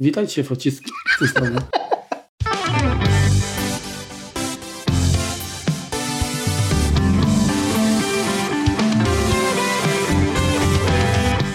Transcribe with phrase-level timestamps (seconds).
[0.00, 0.90] Witajcie w odcisku
[1.20, 1.60] z strony.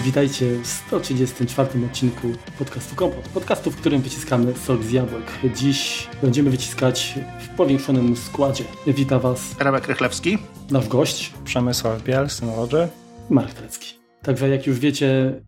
[0.04, 3.28] Witajcie w 134 odcinku podcastu Kompot.
[3.28, 5.24] Podcastu, w którym wyciskamy sok z jabłek.
[5.56, 8.64] Dziś będziemy wyciskać w powiększonym składzie.
[8.86, 10.38] Wita Was Remek Rychlewski,
[10.70, 12.88] nasz gość Przemysław Biel, Synology,
[13.30, 13.94] Marek Telecki.
[14.22, 15.40] Także jak już wiecie,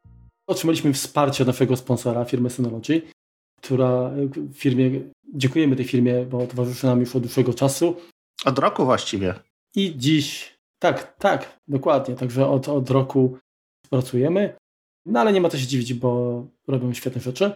[0.52, 3.02] otrzymaliśmy wsparcie od naszego sponsora, firmy Synology,
[3.60, 4.90] która w firmie,
[5.34, 7.96] dziękujemy tej firmie, bo towarzyszy nam już od dłuższego czasu.
[8.44, 9.34] Od roku właściwie.
[9.76, 13.38] I dziś, tak, tak, dokładnie, także od, od roku
[13.90, 14.54] pracujemy,
[15.06, 17.52] no ale nie ma co się dziwić, bo robią świetne rzeczy.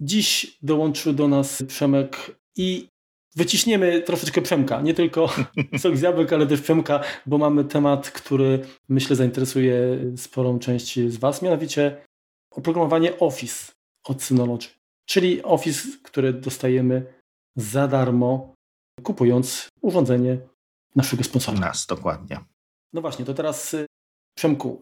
[0.00, 2.88] Dziś dołączył do nas Przemek i
[3.36, 5.28] wyciśniemy troszeczkę Przemka, nie tylko
[5.82, 11.16] sok z jabłek, ale też Przemka, bo mamy temat, który myślę zainteresuje sporą część z
[11.16, 11.96] Was, mianowicie
[12.50, 13.72] oprogramowanie Office
[14.04, 14.68] od Synology,
[15.06, 17.14] czyli Office, które dostajemy
[17.56, 18.54] za darmo,
[19.02, 20.38] kupując urządzenie
[20.96, 21.60] naszego sponsora.
[21.60, 22.40] Nas, dokładnie.
[22.92, 23.76] No właśnie, to teraz
[24.36, 24.80] Przemku,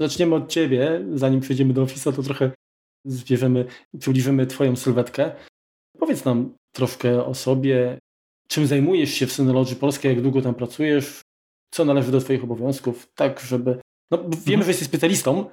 [0.00, 2.50] Zaczniemy od Ciebie, zanim przejdziemy do Office'a, to trochę
[3.06, 3.64] zbierzemy,
[3.98, 5.32] przybliżymy Twoją sylwetkę.
[5.98, 7.98] Powiedz nam troszkę o sobie,
[8.48, 11.20] czym zajmujesz się w Synology Polskiej, jak długo tam pracujesz,
[11.74, 13.80] co należy do Twoich obowiązków, tak żeby...
[14.10, 14.62] No, wiemy, mhm.
[14.62, 15.50] że jesteś specjalistą,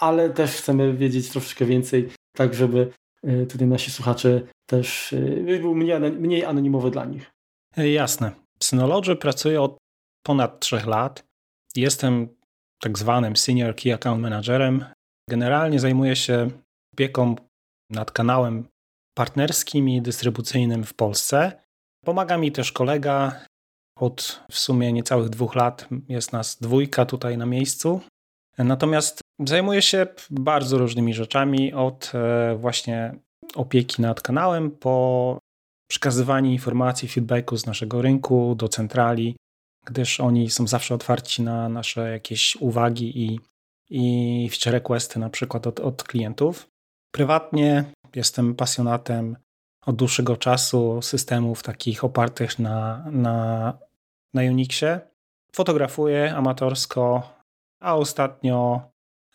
[0.00, 2.92] ale też chcemy wiedzieć troszeczkę więcej, tak żeby
[3.22, 7.30] e, tutaj nasi słuchacze też e, był mniej, mniej anonimowy dla nich.
[7.76, 8.32] Jasne.
[8.58, 9.78] W Synology pracuję od
[10.26, 11.24] ponad trzech lat.
[11.76, 12.28] Jestem
[12.82, 14.84] tak zwanym Senior Key Account Managerem.
[15.30, 16.50] Generalnie zajmuję się
[16.94, 17.36] opieką
[17.90, 18.68] nad kanałem
[19.14, 21.62] partnerskim i dystrybucyjnym w Polsce.
[22.04, 23.44] Pomaga mi też kolega.
[23.98, 28.00] Od w sumie niecałych dwóch lat jest nas dwójka tutaj na miejscu.
[28.58, 33.14] Natomiast zajmuję się bardzo różnymi rzeczami, od e, właśnie
[33.54, 35.38] opieki nad kanałem po
[35.90, 39.36] przekazywanie informacji, feedbacku z naszego rynku do centrali,
[39.86, 43.40] gdyż oni są zawsze otwarci na nasze jakieś uwagi i,
[43.90, 46.66] i feature requesty na przykład od, od klientów.
[47.14, 47.84] Prywatnie
[48.14, 49.36] jestem pasjonatem
[49.86, 53.78] od dłuższego czasu systemów takich opartych na, na,
[54.34, 55.00] na Unixie.
[55.52, 57.32] Fotografuję amatorsko,
[57.80, 58.82] a ostatnio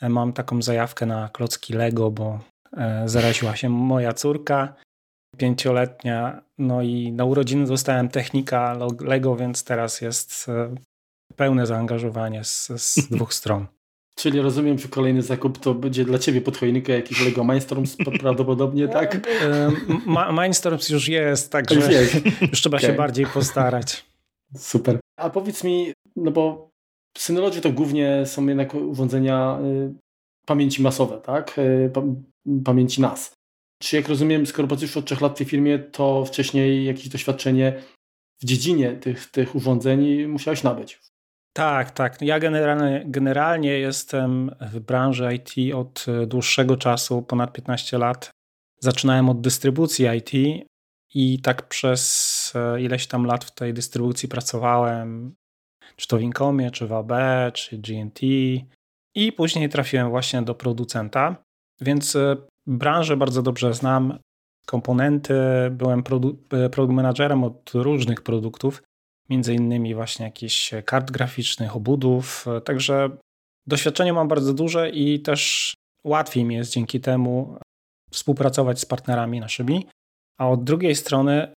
[0.02, 2.40] mam taką zajawkę na klocki Lego, bo
[2.78, 4.74] e, zaraziła się moja córka
[5.38, 10.76] pięcioletnia, no i na urodziny dostałem technika Lego, więc teraz jest e,
[11.36, 13.68] pełne zaangażowanie z, z dwóch stron.
[14.16, 18.88] Czyli rozumiem, że kolejny zakup to będzie dla Ciebie pod choinkę jakiś Lego Mindstorms prawdopodobnie,
[19.00, 19.28] tak?
[19.42, 19.72] E,
[20.42, 22.16] Mindstorms już jest, także już, jest.
[22.52, 22.90] już trzeba okay.
[22.90, 24.06] się bardziej postarać.
[24.58, 25.00] Super.
[25.18, 26.69] A powiedz mi, no bo
[27.18, 29.94] Synology to głównie są jednak urządzenia y,
[30.46, 31.58] pamięci masowe, tak?
[31.58, 31.92] Y,
[32.66, 33.34] pamięci NAS.
[33.82, 37.82] Czy jak rozumiem, skoro pracujesz od trzech lat w tej firmie, to wcześniej jakieś doświadczenie
[38.42, 41.00] w dziedzinie tych, tych urządzeń musiałeś nabyć?
[41.54, 42.22] Tak, tak.
[42.22, 48.32] Ja generalnie, generalnie jestem w branży IT od dłuższego czasu, ponad 15 lat.
[48.80, 50.64] Zaczynałem od dystrybucji IT
[51.14, 55.36] i tak przez ileś tam lat w tej dystrybucji pracowałem,
[56.00, 57.12] czy to w Incomie, czy w AB,
[57.54, 58.22] czy GNT
[59.16, 61.36] i później trafiłem właśnie do producenta,
[61.82, 62.36] więc e,
[62.68, 64.20] branżę bardzo dobrze znam,
[64.66, 65.34] komponenty,
[65.72, 66.38] byłem produ
[66.72, 68.84] produkt managerem od różnych produktów,
[69.30, 73.10] między innymi właśnie jakichś kart graficznych, obudów, także
[73.68, 75.74] doświadczenie mam bardzo duże i też
[76.04, 77.58] łatwiej mi jest dzięki temu
[78.12, 79.88] współpracować z partnerami naszymi,
[80.38, 81.54] a od drugiej strony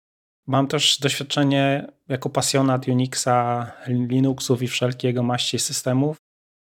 [0.47, 6.17] mam też doświadczenie jako pasjonat Unixa, Linuxów i wszelkiego maści systemów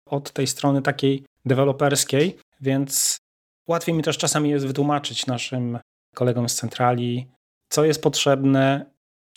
[0.06, 3.22] od tej strony takiej deweloperskiej, więc
[3.68, 5.80] Łatwiej mi też czasami jest wytłumaczyć naszym
[6.16, 7.28] kolegom z centrali,
[7.70, 8.86] co jest potrzebne,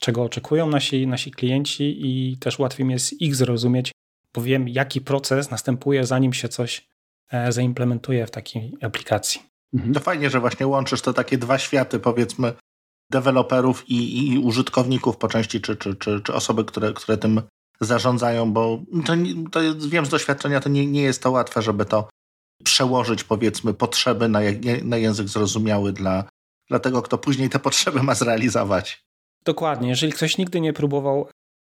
[0.00, 3.92] czego oczekują nasi, nasi klienci i też łatwiej mi jest ich zrozumieć,
[4.34, 6.88] bo wiem, jaki proces następuje, zanim się coś
[7.32, 9.42] e, zaimplementuje w takiej aplikacji.
[9.94, 12.52] To fajnie, że właśnie łączysz to takie dwa światy, powiedzmy,
[13.10, 17.42] deweloperów i, i użytkowników po części, czy, czy, czy, czy osoby, które, które tym
[17.80, 19.12] zarządzają, bo to,
[19.52, 22.08] to wiem z doświadczenia, to nie, nie jest to łatwe, żeby to
[22.64, 24.40] przełożyć powiedzmy potrzeby na,
[24.82, 26.24] na język zrozumiały dla,
[26.68, 29.04] dla tego, kto później te potrzeby ma zrealizować.
[29.44, 29.88] Dokładnie.
[29.88, 31.28] Jeżeli ktoś nigdy nie próbował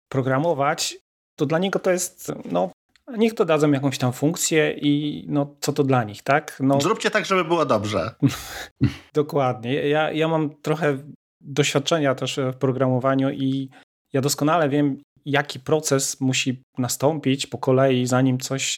[0.09, 0.97] programować,
[1.35, 2.71] to dla niego to jest, no,
[3.17, 6.57] niech dodadzą jakąś tam funkcję i no, co to dla nich, tak?
[6.59, 8.15] No, Zróbcie tak, żeby było dobrze.
[9.13, 9.73] Dokładnie.
[9.73, 10.97] Ja, ja mam trochę
[11.43, 13.69] doświadczenia też w programowaniu i
[14.13, 18.77] ja doskonale wiem, jaki proces musi nastąpić po kolei, zanim coś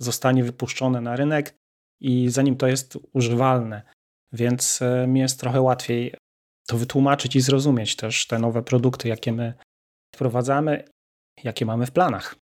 [0.00, 1.54] zostanie wypuszczone na rynek
[2.00, 3.82] i zanim to jest używalne.
[4.32, 6.14] więc e, mi jest trochę łatwiej
[6.66, 9.54] to wytłumaczyć i zrozumieć też te nowe produkty, jakie my
[10.14, 10.84] wprowadzamy,
[11.44, 12.36] jakie mamy w planach.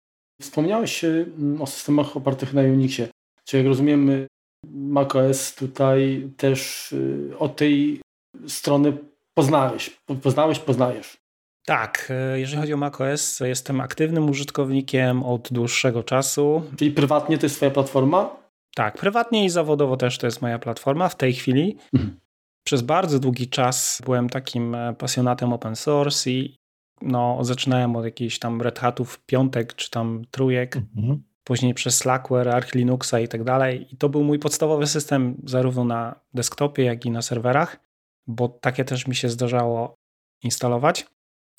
[0.42, 3.08] Wspomniałeś mm, o systemach opartych na Unixie.
[3.46, 4.28] Czy jak rozumiem,
[4.66, 6.96] macOS tutaj też
[7.40, 8.02] od tej
[8.48, 8.98] strony
[9.42, 9.90] poznałeś,
[10.22, 11.18] poznałeś, poznajesz.
[11.66, 16.64] Tak, e, jeżeli chodzi o macOS, jestem aktywnym użytkownikiem od dłuższego czasu.
[16.78, 18.36] Czyli prywatnie to jest Twoja platforma?
[18.76, 21.78] Tak, prywatnie i zawodowo też to jest moja platforma w tej chwili.
[21.94, 22.20] Mhm.
[22.64, 26.56] Przez bardzo długi czas byłem takim e, pasjonatem open source i
[27.02, 31.24] no, zaczynałem od jakichś tam Red Hatów piątek czy tam trójek, mhm.
[31.44, 33.88] później przez Slackware, Arch Linuxa i tak dalej.
[33.94, 37.91] I to był mój podstawowy system zarówno na desktopie, jak i na serwerach,
[38.32, 39.96] bo takie też mi się zdarzało
[40.44, 41.08] instalować.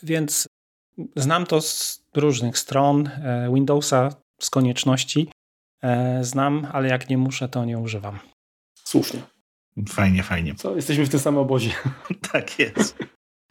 [0.02, 0.48] Więc
[1.16, 4.10] znam to z różnych stron e, Windowsa,
[4.40, 5.30] z konieczności.
[5.82, 8.18] E, znam, ale jak nie muszę, to nie używam.
[8.84, 9.22] Słusznie.
[9.88, 10.54] Fajnie, fajnie.
[10.54, 11.70] Co, jesteśmy w tym samym obozie.
[12.32, 12.98] tak jest.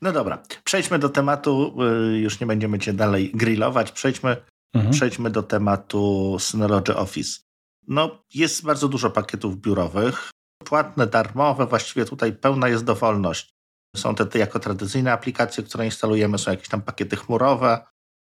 [0.01, 1.75] No dobra, przejdźmy do tematu,
[2.13, 4.38] y, już nie będziemy cię dalej grillować, przejdźmy,
[4.74, 4.94] mhm.
[4.94, 7.39] przejdźmy do tematu Synology Office.
[7.88, 10.31] No, jest bardzo dużo pakietów biurowych,
[10.62, 13.54] płatne, darmowe, właściwie tutaj pełna jest dowolność.
[13.96, 17.86] Są te, te jako tradycyjne aplikacje, które instalujemy, są jakieś tam pakiety chmurowe.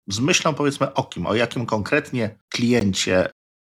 [0.09, 3.31] Z myślą powiedzmy o kim, o jakim konkretnie kliencie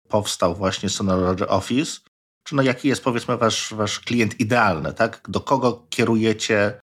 [0.09, 2.00] powstał właśnie Synology Office,
[2.44, 5.20] czy no jaki jest powiedzmy wasz, wasz klient idealny, tak?
[5.29, 6.81] Do kogo kierujecie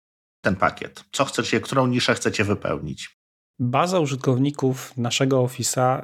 [0.45, 1.05] ten pakiet?
[1.13, 3.17] Co chcecie, którą niszę chcecie wypełnić?
[3.59, 6.03] Baza użytkowników naszego Office'a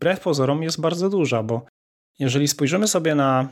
[0.00, 1.66] wbrew pozorom jest bardzo duża, bo
[2.18, 3.48] jeżeli spojrzymy sobie na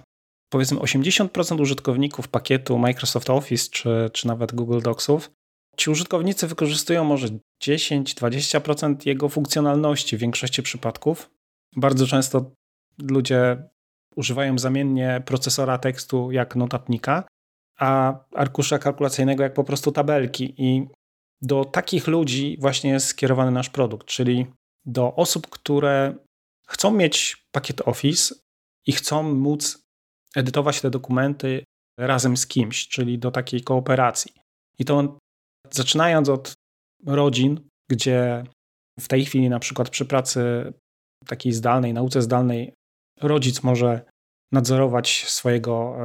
[0.50, 5.30] powiedzmy 80% użytkowników pakietu Microsoft Office czy, czy nawet Google Docsów,
[5.76, 7.28] ci użytkownicy wykorzystują może
[7.62, 11.30] 10-20% jego funkcjonalności w większości przypadków.
[11.76, 12.50] Bardzo często
[12.98, 13.62] ludzie
[14.16, 17.24] używają zamiennie procesora tekstu jak notatnika,
[17.78, 20.54] a arkusza kalkulacyjnego jak po prostu tabelki.
[20.56, 20.86] I
[21.42, 24.46] do takich ludzi właśnie jest skierowany nasz produkt, czyli
[24.84, 26.14] do osób, które
[26.68, 28.34] chcą mieć pakiet Office
[28.86, 29.82] i chcą móc
[30.36, 31.64] edytować te dokumenty
[31.98, 34.32] razem z kimś, czyli do takiej kooperacji.
[34.78, 35.18] I to
[35.70, 36.54] zaczynając od
[37.06, 37.60] rodzin,
[37.90, 38.44] gdzie
[39.00, 40.72] w tej chwili na przykład przy pracy
[41.26, 42.72] takiej zdalnej, nauce zdalnej,
[43.20, 44.00] rodzic może
[44.52, 45.96] nadzorować swojego,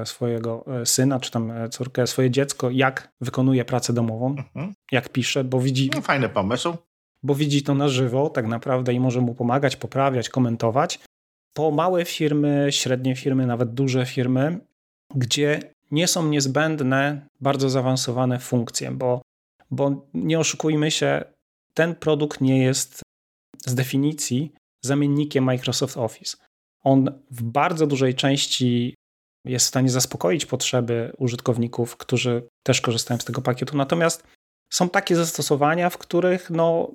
[0.00, 4.74] e, swojego e, syna czy tam e, córkę, swoje dziecko, jak wykonuje pracę domową, mhm.
[4.92, 5.90] jak pisze, bo widzi.
[5.94, 6.76] No, fajny pomysł.
[7.22, 11.00] Bo widzi to na żywo tak naprawdę i może mu pomagać, poprawiać, komentować.
[11.56, 14.60] Po małe firmy, średnie firmy, nawet duże firmy,
[15.14, 19.22] gdzie nie są niezbędne bardzo zaawansowane funkcje, bo,
[19.70, 21.24] bo nie oszukujmy się,
[21.74, 23.02] ten produkt nie jest
[23.66, 24.52] z definicji
[24.84, 26.36] zamiennikiem Microsoft Office.
[26.84, 28.94] On w bardzo dużej części
[29.46, 33.76] jest w stanie zaspokoić potrzeby użytkowników, którzy też korzystają z tego pakietu.
[33.76, 34.26] Natomiast
[34.72, 36.92] są takie zastosowania, w których no,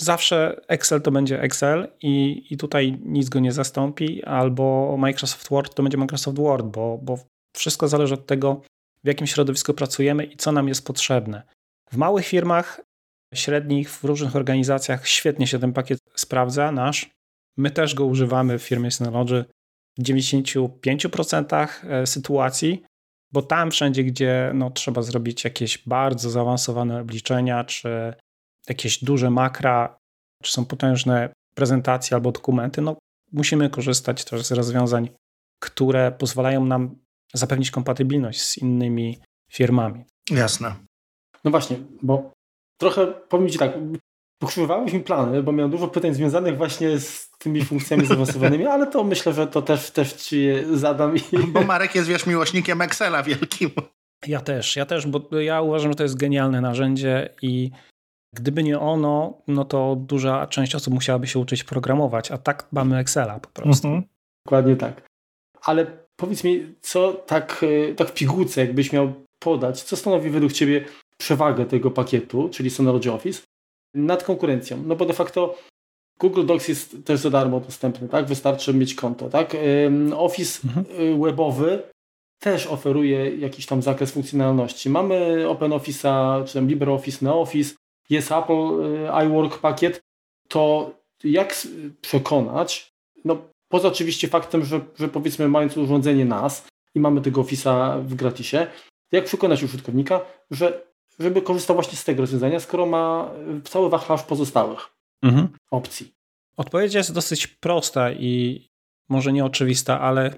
[0.00, 5.74] zawsze Excel to będzie Excel i, i tutaj nic go nie zastąpi, albo Microsoft Word
[5.74, 7.18] to będzie Microsoft Word, bo, bo
[7.56, 8.62] wszystko zależy od tego,
[9.04, 11.42] w jakim środowisku pracujemy i co nam jest potrzebne.
[11.90, 12.80] W małych firmach,
[13.34, 17.10] średnich, w różnych organizacjach świetnie się ten pakiet sprawdza, nasz.
[17.56, 19.44] My też go używamy w firmie Synology
[19.98, 22.82] w 95% e, sytuacji,
[23.32, 28.14] bo tam wszędzie, gdzie no, trzeba zrobić jakieś bardzo zaawansowane obliczenia, czy
[28.68, 29.98] jakieś duże makra,
[30.42, 32.96] czy są potężne prezentacje albo dokumenty, no
[33.32, 35.08] musimy korzystać też z rozwiązań,
[35.62, 36.96] które pozwalają nam
[37.34, 39.18] zapewnić kompatybilność z innymi
[39.52, 40.04] firmami.
[40.30, 40.74] Jasne.
[41.44, 42.32] No właśnie, bo
[42.80, 43.72] trochę powiem Ci tak,
[44.38, 49.04] pokrzyżowałeś mi plany, bo miałem dużo pytań związanych właśnie z tymi funkcjami zaawansowanymi, ale to
[49.04, 51.16] myślę, że to też, też Ci zadam.
[51.16, 51.20] I...
[51.52, 53.70] Bo Marek jest, wiesz, miłośnikiem Excela wielkim.
[54.26, 57.70] Ja też, ja też, bo ja uważam, że to jest genialne narzędzie i
[58.34, 62.98] Gdyby nie ono, no to duża część osób musiałaby się uczyć programować, a tak mamy
[62.98, 63.88] Excela po prostu.
[63.88, 64.04] Mhm.
[64.46, 65.08] Dokładnie tak.
[65.64, 70.52] Ale powiedz mi, co tak, e, tak w pigułce, jakbyś miał podać, co stanowi według
[70.52, 70.84] Ciebie
[71.18, 73.42] przewagę tego pakietu, czyli Synology Office,
[73.94, 74.82] nad konkurencją?
[74.86, 75.58] No bo de facto
[76.20, 78.26] Google Docs jest też za darmo dostępny, tak?
[78.26, 79.56] Wystarczy mieć konto, tak?
[80.16, 80.86] Office mhm.
[80.98, 81.82] E, webowy
[82.42, 84.90] też oferuje jakiś tam zakres funkcjonalności.
[84.90, 87.74] Mamy OpenOffice'a, czy tam LibreOffice, NeOffice,
[88.10, 90.00] jest Apple y, iWork pakiet,
[90.48, 90.90] to
[91.24, 91.66] jak
[92.00, 92.92] przekonać,
[93.24, 93.36] no
[93.68, 98.66] poza oczywiście faktem, że, że powiedzmy mając urządzenie NAS i mamy tego Office'a w gratisie,
[99.12, 100.88] jak przekonać użytkownika, że
[101.18, 103.30] żeby korzystał właśnie z tego rozwiązania, skoro ma
[103.64, 104.90] cały wachlarz pozostałych
[105.22, 105.48] mhm.
[105.70, 106.12] opcji?
[106.56, 108.62] Odpowiedź jest dosyć prosta i
[109.08, 110.34] może nieoczywista, ale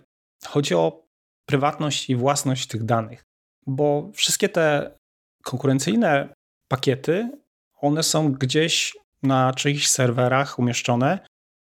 [0.46, 1.06] chodzi o
[1.46, 3.24] prywatność i własność tych danych.
[3.66, 4.96] bo wszystkie te
[5.44, 6.34] konkurencyjne
[6.68, 7.30] pakiety,
[7.80, 11.18] one są gdzieś na czyichś serwerach umieszczone,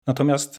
[0.06, 0.56] natomiast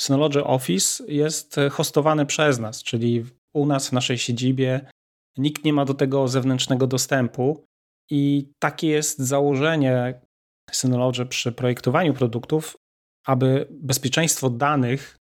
[0.00, 4.90] Synology Office jest hostowany przez nas, czyli u nas w naszej siedzibie
[5.36, 7.64] nikt nie ma do tego zewnętrznego dostępu
[8.10, 10.20] i takie jest założenie
[10.70, 12.76] Synology przy projektowaniu produktów,
[13.26, 15.16] aby bezpieczeństwo danych,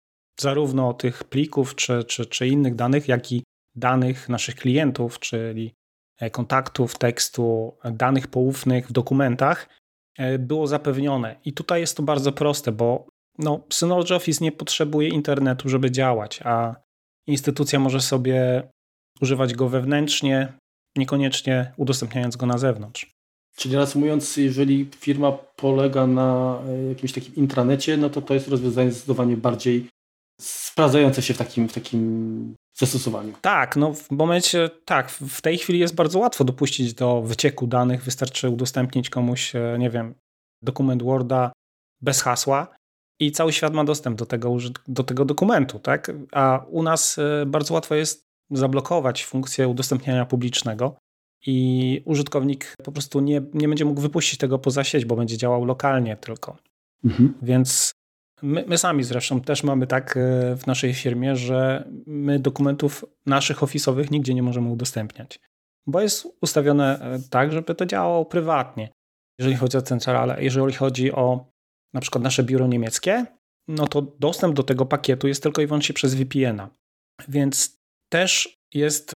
[0.40, 3.43] zarówno tych plików czy, czy, czy innych danych, jak i
[3.75, 5.71] danych naszych klientów, czyli e,
[6.33, 9.68] kontaktów, tekstu, danych poufnych w dokumentach,
[10.18, 11.40] e, było zapewnione.
[11.44, 13.06] I tutaj jest to bardzo proste, bo
[13.38, 16.75] no, Synology Office nie potrzebuje internetu, żeby działać, a
[17.26, 18.68] instytucja może sobie
[19.21, 20.52] używać go wewnętrznie,
[20.97, 23.14] niekoniecznie udostępniając go na zewnątrz.
[23.56, 28.90] Czyli reasumując, jeżeli firma polega na e, jakimś takim intranecie, no to to jest rozwiązanie
[28.90, 29.88] zdecydowanie bardziej
[30.40, 33.33] sprawdzające się w takim, w takim zastosowaniu.
[33.40, 38.02] Tak, no w momencie, tak, w tej chwili jest bardzo łatwo dopuścić do wycieku danych.
[38.02, 40.14] Wystarczy udostępnić komuś, e, nie wiem,
[40.62, 41.52] dokument Worda
[42.00, 42.75] bez hasła
[43.21, 44.57] i cały świat ma dostęp do tego,
[44.88, 46.12] do tego dokumentu, tak?
[46.33, 50.97] A u nas e, bardzo łatwo jest zablokować funkcję udostępniania publicznego
[51.47, 55.64] i użytkownik po prostu nie, nie będzie mógł wypuścić tego poza sieć, bo będzie działał
[55.64, 56.57] lokalnie tylko.
[57.04, 57.35] Mhm.
[57.43, 57.93] Więc
[58.44, 60.20] my, my, sami zresztą też mamy tak e,
[60.56, 65.40] w naszej firmie, że my dokumentów naszych ofisowych nigdzie nie możemy udostępniać,
[65.86, 68.88] bo jest ustawione e, tak, żeby to działało prywatnie.
[69.38, 71.46] Jeżeli chodzi o centralę, jeżeli chodzi o
[71.94, 73.26] na przykład nasze biuro niemieckie,
[73.68, 76.70] no to dostęp do tego pakietu jest tylko i wyłącznie przez VPN-a.
[77.28, 77.78] Więc
[78.12, 79.12] też jest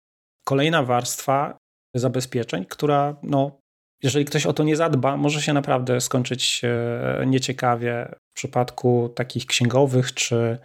[0.45, 1.59] kolejna warstwa
[1.97, 3.61] zabezpieczeń, która, no,
[4.05, 9.47] jeżeli ktoś o to nie zadba, może się naprawdę skończyć e, nieciekawie w przypadku takich
[9.47, 10.59] księgowych czy,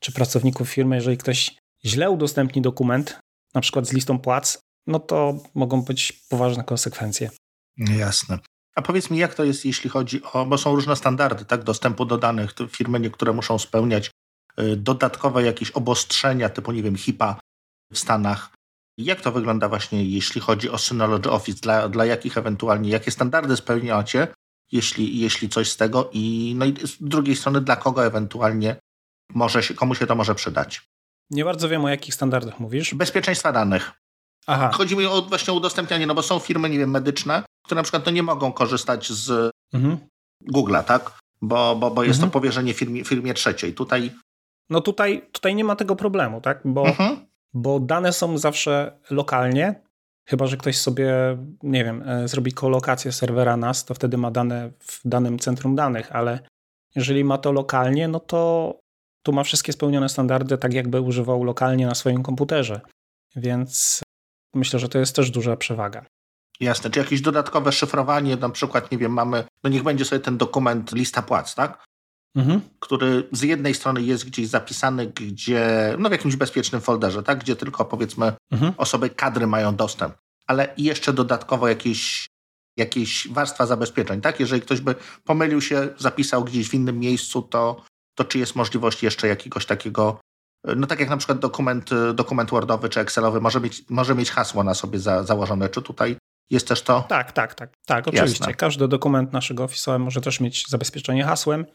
[0.00, 0.96] czy pracowników firmy.
[0.96, 3.18] Jeżeli ktoś źle udostępni dokument,
[3.54, 7.30] na przykład z listą płac, no to mogą być poważne konsekwencje.
[7.78, 8.38] Jasne.
[8.74, 12.04] A powiedz mi, jak to jest, jeśli chodzi o, bo są różne standardy tak, dostępu
[12.04, 12.54] do danych.
[12.68, 14.10] Firmy niektóre muszą spełniać
[14.56, 17.40] e, dodatkowe jakieś obostrzenia, typu, nie wiem, HIPAA
[17.92, 18.50] w Stanach.
[19.04, 21.60] Jak to wygląda właśnie, jeśli chodzi o Synology Office?
[21.60, 24.28] Dla, dla jakich ewentualnie, jakie standardy spełniacie,
[24.72, 26.10] jeśli, jeśli coś z tego?
[26.12, 28.76] I, no i z drugiej strony, dla kogo ewentualnie
[29.34, 30.82] może się, komu się to może przydać?
[31.30, 32.94] Nie bardzo wiem, o jakich standardach mówisz.
[32.94, 33.92] Bezpieczeństwa danych.
[34.46, 34.70] Aha.
[34.74, 38.06] Chodzi mi o właśnie udostępnianie, no bo są firmy, nie wiem, medyczne, które na przykład
[38.06, 39.98] no nie mogą korzystać z mhm.
[40.54, 41.18] Google'a, tak?
[41.42, 42.30] Bo, bo, bo jest mhm.
[42.30, 43.74] to powierzenie firmie, firmie trzeciej.
[43.74, 44.10] Tutaj.
[44.70, 46.60] No tutaj, tutaj nie ma tego problemu, tak?
[46.64, 49.82] Bo mhm bo dane są zawsze lokalnie,
[50.28, 54.70] chyba że ktoś sobie, nie wiem, e, zrobi kolokację serwera NAS, to wtedy ma dane
[54.78, 56.40] w danym centrum danych, ale
[56.94, 58.74] jeżeli ma to lokalnie, no to
[59.22, 62.80] tu ma wszystkie spełnione standardy, tak jakby używał lokalnie na swoim komputerze.
[63.36, 64.02] Więc
[64.54, 66.06] myślę, że to jest też duża przewaga.
[66.60, 70.38] Jasne, czy jakieś dodatkowe szyfrowanie, na przykład, nie wiem, mamy, no niech będzie sobie ten
[70.38, 71.84] dokument lista płac, tak?
[72.36, 72.60] Mhm.
[72.80, 77.56] który z jednej strony jest gdzieś zapisany, gdzie, no w jakimś bezpiecznym folderze, tak, gdzie
[77.56, 78.72] tylko powiedzmy mhm.
[78.76, 80.14] osoby kadry mają dostęp,
[80.46, 82.26] ale jeszcze dodatkowo jakieś,
[82.76, 84.40] jakieś warstwa zabezpieczeń, tak?
[84.40, 84.94] Jeżeli ktoś by
[85.24, 87.84] pomylił się, zapisał gdzieś w innym miejscu, to,
[88.14, 90.20] to czy jest możliwość jeszcze jakiegoś takiego
[90.76, 94.64] no tak jak na przykład dokument, dokument Wordowy czy Excelowy może mieć, może mieć hasło
[94.64, 95.68] na sobie za, założone.
[95.68, 96.16] Czy tutaj
[96.50, 97.04] jest też to?
[97.08, 97.72] Tak, tak, tak.
[97.86, 98.38] Tak, oczywiście.
[98.38, 98.54] Jasne.
[98.54, 101.66] Każdy dokument naszego Office'a może też mieć zabezpieczenie hasłem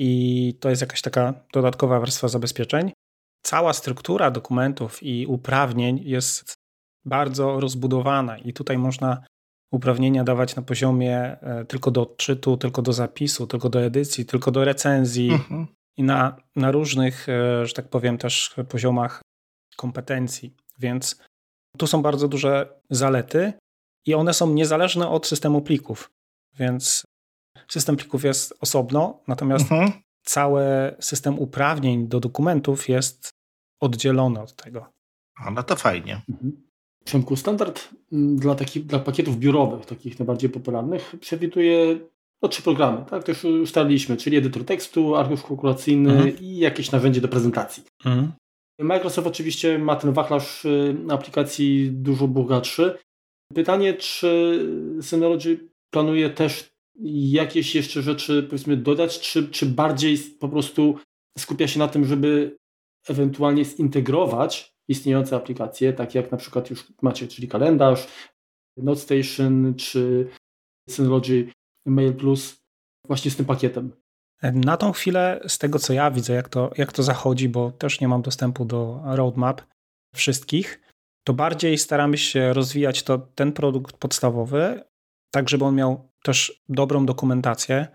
[0.00, 2.92] i to jest jakaś taka dodatkowa warstwa zabezpieczeń.
[3.42, 6.54] Cała struktura dokumentów i uprawnień jest
[7.04, 9.22] bardzo rozbudowana i tutaj można
[9.72, 14.50] uprawnienia dawać na poziomie e, tylko do odczytu, tylko do zapisu, tylko do edycji, tylko
[14.50, 15.66] do recenzji mhm.
[15.96, 19.22] i na, na różnych, e, że tak powiem, też poziomach
[19.76, 20.54] kompetencji.
[20.78, 21.22] Więc
[21.78, 23.52] tu są bardzo duże zalety
[24.06, 26.10] i one są niezależne od systemu plików.
[26.58, 27.04] Więc
[27.68, 29.92] System plików jest osobno, natomiast mhm.
[30.24, 30.62] cały
[31.00, 33.30] system uprawnień do dokumentów jest
[33.80, 34.86] oddzielony od tego.
[35.36, 36.22] A no to fajnie.
[36.28, 36.68] Mhm.
[37.04, 41.98] Przemku, standard mm, dla, takich, dla pakietów biurowych, takich najbardziej popularnych, przewiduje
[42.42, 43.24] no, trzy programy, tak?
[43.24, 46.38] To już ustaliliśmy, czyli edytor tekstu, arkusz kalkulacyjny mhm.
[46.40, 47.82] i jakieś narzędzie do prezentacji.
[48.04, 48.32] Mhm.
[48.80, 52.98] Microsoft oczywiście ma ten wachlarz y, aplikacji dużo bogatszy.
[53.54, 54.60] Pytanie, czy
[55.02, 56.70] Synology planuje też
[57.02, 60.98] jakieś jeszcze rzeczy powiedzmy dodać, czy, czy bardziej po prostu
[61.38, 62.56] skupia się na tym, żeby
[63.08, 68.06] ewentualnie zintegrować istniejące aplikacje, takie jak na przykład już macie, czyli kalendarz,
[68.76, 70.28] NoteStation czy
[70.88, 71.48] Synology
[71.86, 72.56] Mail Plus
[73.06, 73.92] właśnie z tym pakietem.
[74.42, 78.00] Na tą chwilę, z tego co ja widzę, jak to, jak to zachodzi, bo też
[78.00, 79.62] nie mam dostępu do roadmap
[80.14, 80.80] wszystkich,
[81.24, 84.82] to bardziej staramy się rozwijać to, ten produkt podstawowy,
[85.30, 87.88] tak żeby on miał też dobrą dokumentację,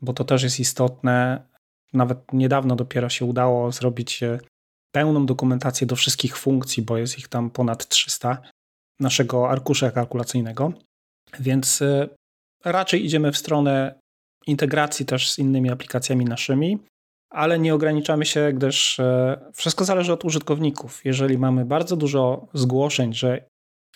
[0.00, 1.46] bo to też jest istotne.
[1.92, 4.38] Nawet niedawno dopiero się udało zrobić e,
[4.92, 8.42] pełną dokumentację do wszystkich funkcji, bo jest ich tam ponad 300
[9.00, 10.72] naszego arkusza kalkulacyjnego.
[11.40, 12.08] Więc e,
[12.64, 14.00] raczej idziemy w stronę
[14.46, 16.78] integracji też z innymi aplikacjami naszymi,
[17.30, 21.04] ale nie ograniczamy się, gdyż e, wszystko zależy od użytkowników.
[21.04, 23.44] Jeżeli mamy bardzo dużo zgłoszeń, że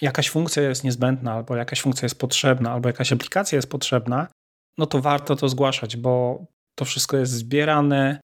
[0.00, 4.28] jakaś funkcja jest niezbędna, albo jakaś funkcja jest potrzebna, albo jakaś aplikacja jest potrzebna,
[4.78, 6.44] no to warto to zgłaszać, bo
[6.78, 8.20] to wszystko jest zbierane,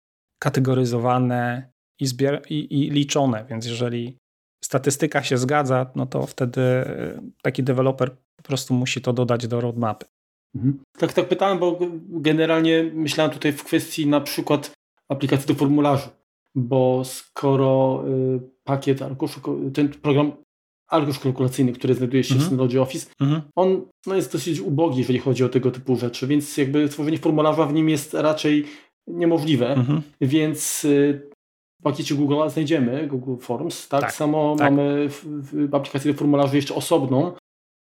[0.42, 4.16] kategoryzowane i, zbier- i, i liczone, więc jeżeli
[4.64, 9.60] statystyka się zgadza, no to wtedy e, taki deweloper po prostu musi to dodać do
[9.60, 10.06] roadmapy.
[10.54, 10.82] Mhm.
[10.98, 14.72] Tak, tak pytałem, bo generalnie myślałem tutaj w kwestii na przykład
[15.08, 16.08] aplikacji do formularzy,
[16.54, 20.32] bo skoro y, pakiet arkuszu, ten program
[20.90, 22.46] arkusz kalkulacyjny, który znajduje się mhm.
[22.46, 23.42] w Synology Office, mhm.
[23.56, 27.66] on no, jest dosyć ubogi, jeżeli chodzi o tego typu rzeczy, więc jakby tworzenie formularza
[27.66, 28.64] w nim jest raczej
[29.06, 30.02] niemożliwe, mhm.
[30.20, 31.30] więc y,
[31.80, 34.70] w pakiecie Google znajdziemy Google Forms, tak, tak samo tak.
[34.70, 35.24] mamy w,
[35.70, 37.32] w aplikacji do formularzy jeszcze osobną,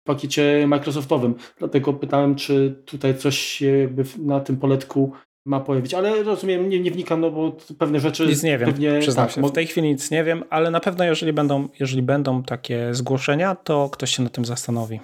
[0.01, 1.35] w pakiecie Microsoftowym.
[1.59, 5.11] Dlatego pytałem, czy tutaj coś się jakby na tym poletku
[5.47, 8.27] ma pojawić, ale rozumiem, nie, nie wnikam, no bo pewne rzeczy...
[8.27, 9.41] Nic nie wiem, pewnie, przyznam tak, się.
[9.41, 13.55] W tej chwili nic nie wiem, ale na pewno jeżeli będą, jeżeli będą takie zgłoszenia,
[13.55, 14.99] to ktoś się na tym zastanowi.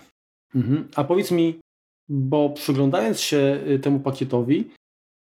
[0.56, 0.88] Mhm.
[0.96, 1.60] A powiedz mi,
[2.10, 4.70] bo przyglądając się y, temu pakietowi,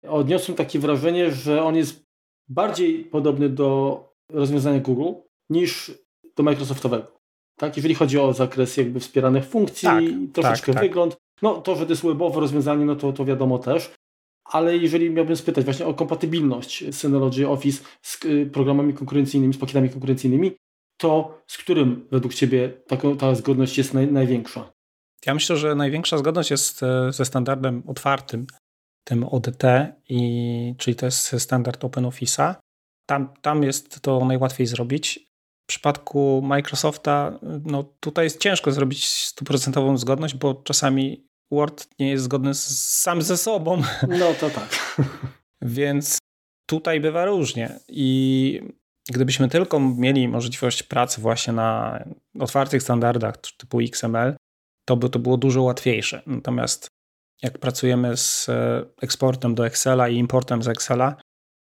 [0.08, 2.03] odniosłem takie wrażenie, że on jest
[2.50, 4.00] bardziej podobny do
[4.30, 5.92] rozwiązania Google niż
[6.36, 7.08] do Microsoftowego.
[7.60, 7.77] Tak?
[7.77, 10.03] Jeżeli chodzi o zakres jakby wspieranych funkcji, tak,
[10.34, 10.89] troszeczkę tak, tak.
[10.89, 11.18] wygląd.
[11.42, 13.94] No to, że to jest webowe rozwiązanie, no to, to wiadomo też
[14.46, 19.90] ale jeżeli miałbym spytać właśnie o kompatybilność Synology Office z y, programami konkurencyjnymi, z pakietami
[19.90, 20.52] konkurencyjnymi,
[20.98, 24.72] to z którym według Ciebie ta, ta zgodność jest naj, największa?
[25.26, 28.48] Ja myślę, że największa zgodność jest e, ze standardem otwartym,
[29.04, 29.64] tym ODT,
[30.10, 32.56] i, czyli to jest standard OpenOffice'a.
[33.06, 35.20] Tam, tam jest to najłatwiej zrobić.
[35.64, 42.24] W przypadku Microsofta, no tutaj jest ciężko zrobić stuprocentową zgodność, bo czasami Word nie jest
[42.24, 43.81] zgodny z, sam ze sobą.
[44.07, 44.98] No to tak.
[45.61, 46.18] Więc
[46.66, 47.79] tutaj bywa różnie.
[47.87, 48.61] I
[49.09, 52.00] gdybyśmy tylko mieli możliwość pracy właśnie na
[52.39, 54.35] otwartych standardach typu XML,
[54.85, 56.22] to by to było dużo łatwiejsze.
[56.27, 56.87] Natomiast
[57.42, 61.16] jak pracujemy z e, eksportem do Excela i importem z Excela,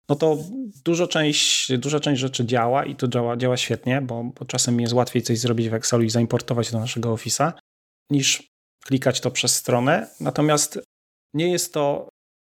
[0.08, 0.38] no to
[0.84, 4.92] dużo część, duża część rzeczy działa i to działa, działa świetnie, bo, bo czasem jest
[4.92, 7.52] łatwiej coś zrobić w Excelu i zaimportować do naszego Office'a,
[8.10, 8.52] niż
[8.84, 10.08] klikać to przez stronę.
[10.20, 10.80] Natomiast
[11.34, 12.08] nie jest to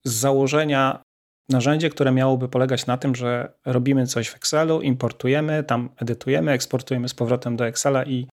[0.05, 1.01] z założenia
[1.49, 7.09] narzędzie, które miałoby polegać na tym, że robimy coś w Excelu, importujemy, tam edytujemy, eksportujemy
[7.09, 8.27] z powrotem do Excela i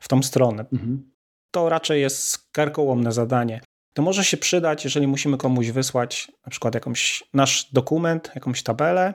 [0.00, 0.64] w tą stronę.
[0.72, 1.12] Mhm.
[1.54, 3.60] To raczej jest karkołomne zadanie.
[3.94, 9.14] To może się przydać, jeżeli musimy komuś wysłać na przykład jakąś nasz dokument, jakąś tabelę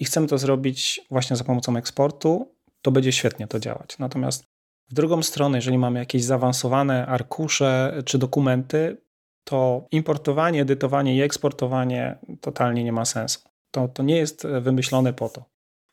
[0.00, 3.98] i chcemy to zrobić właśnie za pomocą eksportu, to będzie świetnie to działać.
[3.98, 4.44] Natomiast
[4.92, 8.96] w drugą stronę, jeżeli mamy jakieś zaawansowane arkusze czy dokumenty,
[9.44, 13.40] to importowanie, edytowanie i eksportowanie totalnie nie ma sensu.
[13.70, 15.44] To, to nie jest wymyślone po to.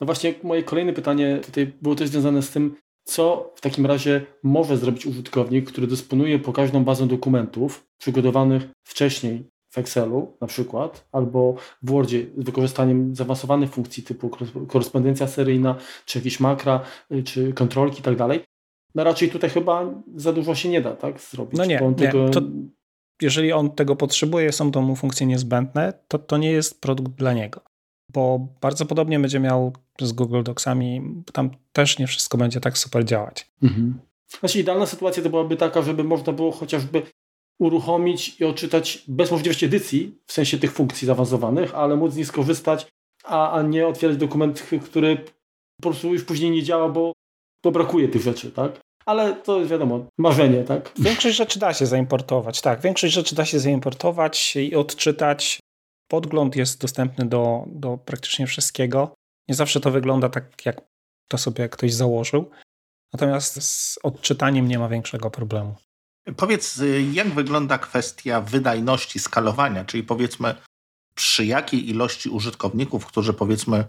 [0.02, 4.26] No właśnie, moje kolejne pytanie tutaj było też związane z tym, co w takim razie
[4.44, 11.56] może zrobić użytkownik, który dysponuje pokaźną bazą dokumentów przygotowanych wcześniej w Excelu na przykład, albo
[11.82, 14.30] w Wordzie z wykorzystaniem zaawansowanych funkcji typu
[14.68, 16.82] korespondencja seryjna, czy jakieś makra,
[17.12, 18.16] y, czy kontrolki i tak
[18.96, 21.58] no raczej tutaj chyba za dużo się nie da tak zrobić.
[21.58, 21.96] No nie, nie.
[21.96, 22.30] Tego...
[22.30, 22.42] To,
[23.22, 27.34] jeżeli on tego potrzebuje, są to mu funkcje niezbędne, to to nie jest produkt dla
[27.34, 27.62] niego.
[28.14, 31.02] Bo bardzo podobnie będzie miał z Google Docsami,
[31.34, 33.52] tam też nie wszystko będzie tak super działać.
[33.64, 34.00] Mhm.
[34.40, 37.02] Znaczy idealna sytuacja to byłaby taka, żeby można było chociażby
[37.60, 42.28] uruchomić i odczytać bez możliwości edycji, w sensie tych funkcji zaawansowanych, ale móc z nich
[42.28, 42.88] skorzystać,
[43.24, 45.18] a, a nie otwierać dokument, który
[45.82, 47.14] po prostu już później nie działa, bo
[47.64, 48.80] bo brakuje tych rzeczy, tak?
[49.06, 50.92] Ale to jest wiadomo, marzenie, tak?
[51.00, 52.82] Większość rzeczy da się zaimportować, tak.
[52.82, 55.60] Większość rzeczy da się zaimportować i odczytać.
[56.08, 59.14] Podgląd jest dostępny do, do praktycznie wszystkiego.
[59.48, 60.82] Nie zawsze to wygląda tak, jak
[61.28, 62.50] to sobie ktoś założył.
[63.14, 65.76] Natomiast z odczytaniem nie ma większego problemu.
[66.38, 70.56] Powiedz, jak wygląda kwestia wydajności skalowania, czyli powiedzmy
[71.16, 73.86] przy jakiej ilości użytkowników, którzy powiedzmy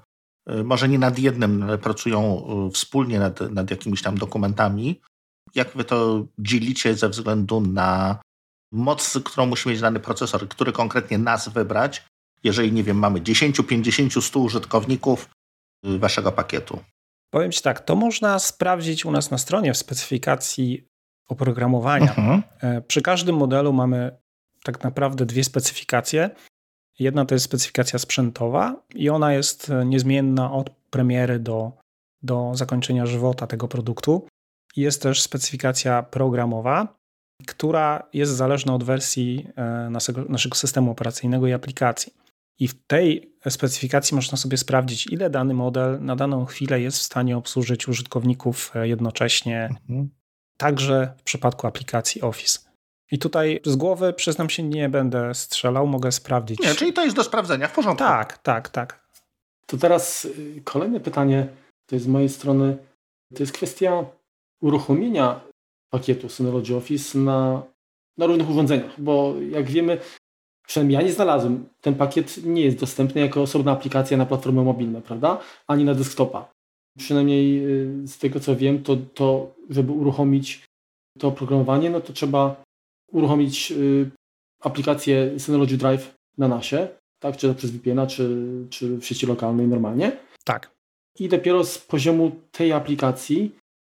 [0.65, 5.01] może nie nad jednym, ale pracują e, wspólnie nad, nad jakimiś tam dokumentami.
[5.55, 8.21] Jak wy to dzielicie ze względu na
[8.73, 12.05] moc, którą musi mieć dany procesor, który konkretnie nas wybrać,
[12.45, 15.29] jeżeli, nie wiem, mamy 10, 50, 100 użytkowników
[15.85, 16.81] e, waszego pakietu?
[17.31, 20.85] Powiem Ci tak, to można sprawdzić u nas na stronie w specyfikacji
[21.29, 22.15] oprogramowania.
[22.15, 22.43] Mhm.
[22.61, 24.17] E, przy każdym modelu mamy
[24.65, 26.31] tak naprawdę dwie specyfikacje.
[27.01, 31.73] Jedna to jest specyfikacja sprzętowa i ona jest e, niezmienna od premiery do,
[32.23, 34.27] do zakończenia żywota tego produktu.
[34.77, 37.01] Jest też specyfikacja programowa,
[37.47, 42.13] która jest zależna od wersji e, naszego, naszego systemu operacyjnego i aplikacji.
[42.59, 47.03] I w tej specyfikacji można sobie sprawdzić, ile dany model na daną chwilę jest w
[47.03, 50.11] stanie obsłużyć użytkowników jednocześnie, mhm.
[50.57, 52.70] także w przypadku aplikacji Office.
[53.11, 56.61] I tutaj z głowy, przyznam się, nie będę strzelał, mogę sprawdzić.
[56.61, 58.05] Nie, czyli to jest do sprawdzenia, w porządku.
[58.05, 59.07] Tak, tak, tak.
[59.67, 61.49] To teraz y, kolejne pytanie,
[61.87, 62.77] to jest z mojej strony,
[63.35, 64.05] to jest kwestia
[64.61, 65.41] uruchomienia
[65.91, 67.63] pakietu Synology Office na,
[68.19, 69.99] na różnych urządzeniach, bo jak wiemy,
[70.67, 75.03] przynajmniej ja nie znalazłem, ten pakiet nie jest dostępny jako osobna aplikacja na platformy mobilne,
[75.03, 75.39] prawda?
[75.67, 76.51] Ani na desktopa.
[76.99, 77.67] Przynajmniej
[78.03, 80.65] y, z tego co wiem, to, to żeby uruchomić
[81.19, 82.63] to oprogramowanie, no to trzeba
[83.13, 84.11] uruchomić y,
[84.61, 87.37] aplikację Synology Drive na nasie, tak?
[87.37, 88.37] czy to przez VPN-a, czy,
[88.71, 90.13] czy w sieci lokalnej normalnie.
[90.45, 90.71] Tak.
[91.19, 93.53] I dopiero z poziomu tej aplikacji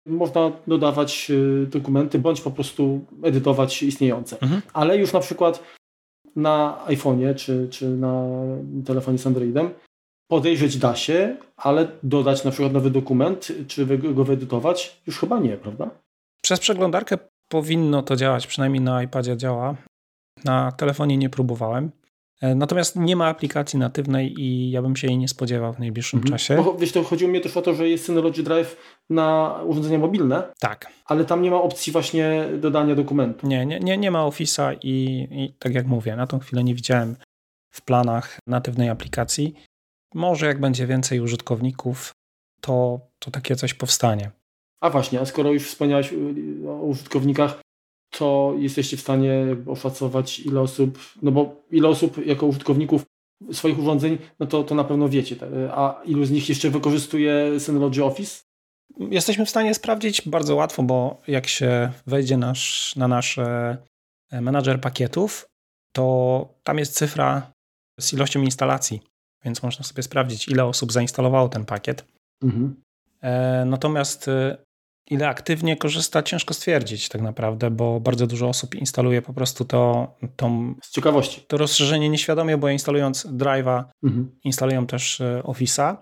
[0.06, 4.41] można dodawać y, dokumenty, bądź po prostu edytować istniejące.
[4.41, 4.62] Mhm.
[4.73, 5.63] Ale już na przykład
[6.36, 8.26] na iPhone'ie, czy, czy na
[8.86, 9.69] telefonie z Androidem
[10.28, 15.58] podejrzeć da się, ale dodać na przykład nowy dokument, czy go wyedytować, już chyba nie,
[15.58, 15.89] prawda?
[16.41, 17.17] Przez przeglądarkę
[17.53, 19.75] powinno to działać, przynajmniej na iPadzie działa.
[20.45, 21.91] Na telefonie nie próbowałem.
[22.41, 26.17] E, natomiast nie ma aplikacji natywnej i ja bym się jej nie spodziewał w najbliższym
[26.17, 26.31] mhm.
[26.31, 26.55] czasie.
[26.55, 28.77] Bo, wiesz, to chodziło mi też o to, że jest Synology Drive
[29.09, 30.43] na urządzenia mobilne.
[30.59, 30.87] Tak.
[31.05, 33.47] Ale tam nie ma opcji właśnie dodania dokumentu.
[33.47, 36.75] Nie, nie, nie, nie ma Office'a i, i tak jak mówię, na tą chwilę nie
[36.75, 37.15] widziałem
[37.73, 39.53] w planach natywnej aplikacji.
[40.15, 42.11] Może jak będzie więcej użytkowników,
[42.61, 44.31] to, to takie coś powstanie.
[44.83, 47.61] A właśnie, a skoro już wspomniałeś y, o użytkownikach,
[48.09, 53.03] to jesteście w stanie oszacować ile osób, no bo ile osób jako użytkowników
[53.51, 55.35] swoich urządzeń, no to, to na pewno wiecie.
[55.35, 55.49] Tak?
[55.71, 58.43] A ilu z nich jeszcze wykorzystuje Synology Office?
[58.99, 63.77] Jesteśmy w stanie sprawdzić bardzo łatwo, bo jak się wejdzie nasz, na nasz e,
[64.31, 65.45] menadżer pakietów,
[65.95, 67.51] to tam jest cyfra
[67.99, 69.01] z ilością instalacji,
[69.45, 72.05] więc można sobie sprawdzić, ile osób zainstalowało ten pakiet.
[72.43, 72.75] Mhm.
[73.21, 74.29] E, natomiast
[75.09, 80.13] Ile aktywnie korzysta, ciężko stwierdzić tak naprawdę, bo bardzo dużo osób instaluje po prostu to,
[80.35, 81.45] tą, z ciekawości.
[81.47, 84.31] to rozszerzenie nieświadomie, bo instalując Drive'a mhm.
[84.43, 85.95] instalują też e, Office'a,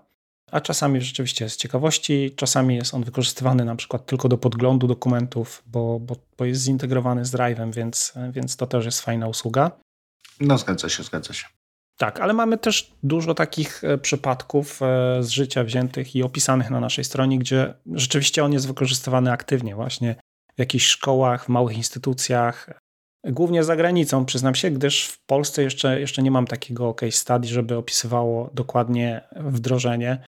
[0.50, 5.62] a czasami rzeczywiście z ciekawości, czasami jest on wykorzystywany na przykład tylko do podglądu dokumentów,
[5.66, 9.70] bo, bo, bo jest zintegrowany z Drive'em, więc, więc to też jest fajna usługa.
[10.40, 11.46] No zgadza się, zgadza się.
[11.96, 16.80] Tak, ale mamy też dużo takich e, przypadków e, z życia wziętych i opisanych na
[16.80, 20.14] naszej stronie, gdzie rzeczywiście on jest wykorzystywany aktywnie, właśnie
[20.56, 22.80] w jakichś szkołach, w małych instytucjach,
[23.24, 27.48] głównie za granicą, przyznam się, gdyż w Polsce jeszcze, jeszcze nie mam takiego case study,
[27.48, 30.24] żeby opisywało dokładnie wdrożenie.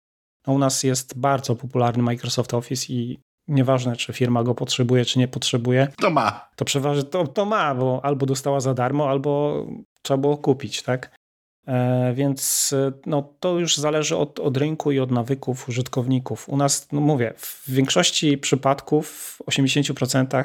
[0.46, 3.18] No, u nas jest bardzo popularny Microsoft Office i
[3.48, 5.88] nieważne, czy firma go potrzebuje, czy nie potrzebuje.
[6.00, 6.48] To ma.
[6.56, 9.64] To przeważnie to, to ma, bo albo dostała za darmo, albo
[10.02, 11.19] trzeba było kupić, tak?
[11.66, 16.48] E, więc e, no, to już zależy od, od rynku i od nawyków użytkowników.
[16.48, 20.44] U nas, no mówię, w większości przypadków, w 80%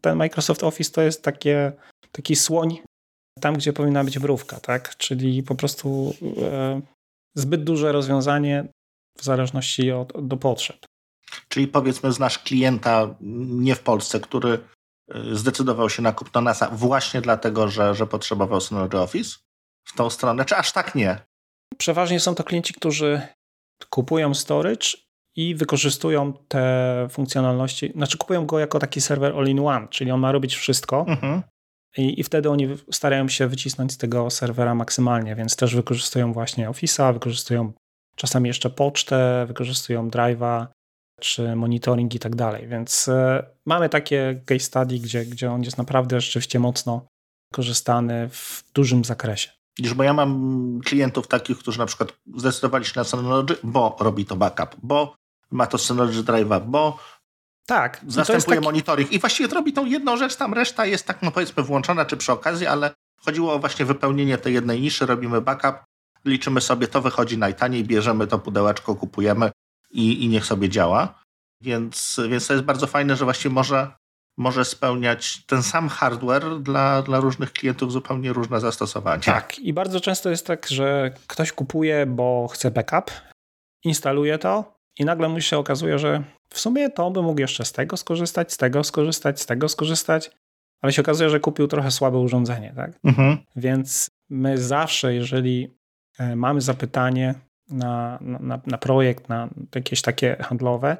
[0.00, 1.72] ten Microsoft Office to jest takie,
[2.12, 2.78] taki słoń
[3.40, 4.96] tam, gdzie powinna być mrówka, tak?
[4.96, 6.80] Czyli po prostu e,
[7.34, 8.68] zbyt duże rozwiązanie
[9.18, 10.86] w zależności od, od, do potrzeb.
[11.48, 14.58] Czyli powiedzmy, znasz klienta nie w Polsce, który
[15.08, 19.38] e, zdecydował się na kupno NASA właśnie dlatego, że, że potrzebował Synology Office?
[19.84, 21.18] W tą stronę, czy aż tak nie?
[21.78, 23.20] Przeważnie są to klienci, którzy
[23.90, 24.86] kupują storage
[25.36, 30.54] i wykorzystują te funkcjonalności, znaczy kupują go jako taki serwer all-in-one, czyli on ma robić
[30.54, 31.42] wszystko mhm.
[31.96, 36.70] i, i wtedy oni starają się wycisnąć z tego serwera maksymalnie, więc też wykorzystują właśnie
[36.70, 37.72] Office'a, wykorzystują
[38.16, 40.66] czasami jeszcze pocztę, wykorzystują Drive'a,
[41.20, 43.12] czy monitoring i tak dalej, więc y,
[43.66, 47.06] mamy takie case study, gdzie, gdzie on jest naprawdę rzeczywiście mocno
[47.52, 49.50] korzystany w dużym zakresie.
[49.80, 54.24] Widzisz, bo ja mam klientów takich, którzy na przykład zdecydowali się na Synology, bo robi
[54.24, 55.16] to backup, bo
[55.50, 56.98] ma to Synology Drive'a, bo
[57.66, 58.64] tak, zastępuje taki...
[58.64, 62.16] monitoring i właściwie robi tą jedną rzecz, tam reszta jest tak, no powiedzmy, włączona czy
[62.16, 65.76] przy okazji, ale chodziło o właśnie wypełnienie tej jednej niszy, robimy backup,
[66.24, 69.50] liczymy sobie, to wychodzi najtaniej, bierzemy to pudełeczko, kupujemy
[69.90, 71.22] i, i niech sobie działa.
[71.60, 73.92] Więc, więc to jest bardzo fajne, że właściwie może
[74.38, 79.22] może spełniać ten sam hardware dla, dla różnych klientów zupełnie różne zastosowania.
[79.22, 83.10] Tak, i bardzo często jest tak, że ktoś kupuje, bo chce backup,
[83.84, 87.72] instaluje to, i nagle mu się okazuje, że w sumie to by mógł jeszcze z
[87.72, 90.30] tego skorzystać, z tego skorzystać, z tego skorzystać,
[90.82, 92.98] ale się okazuje, że kupił trochę słabe urządzenie, tak?
[93.04, 93.38] Mhm.
[93.56, 95.74] Więc my zawsze, jeżeli
[96.18, 97.34] e, mamy zapytanie
[97.68, 100.96] na, na, na projekt, na jakieś takie handlowe,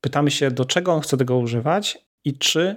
[0.00, 2.76] pytamy się, do czego on chce tego używać i czy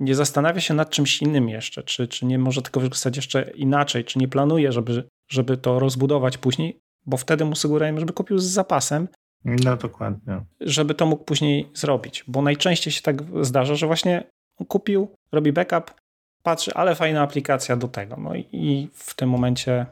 [0.00, 4.04] nie zastanawia się nad czymś innym jeszcze, czy, czy nie może tego wykorzystać jeszcze inaczej,
[4.04, 8.44] czy nie planuje, żeby, żeby to rozbudować później, bo wtedy mu sugerujemy, żeby kupił z
[8.44, 9.08] zapasem.
[9.44, 10.40] No dokładnie.
[10.60, 14.24] Żeby to mógł później zrobić, bo najczęściej się tak zdarza, że właśnie
[14.68, 15.94] kupił, robi backup,
[16.42, 18.16] patrzy, ale fajna aplikacja do tego.
[18.16, 19.86] No i w tym momencie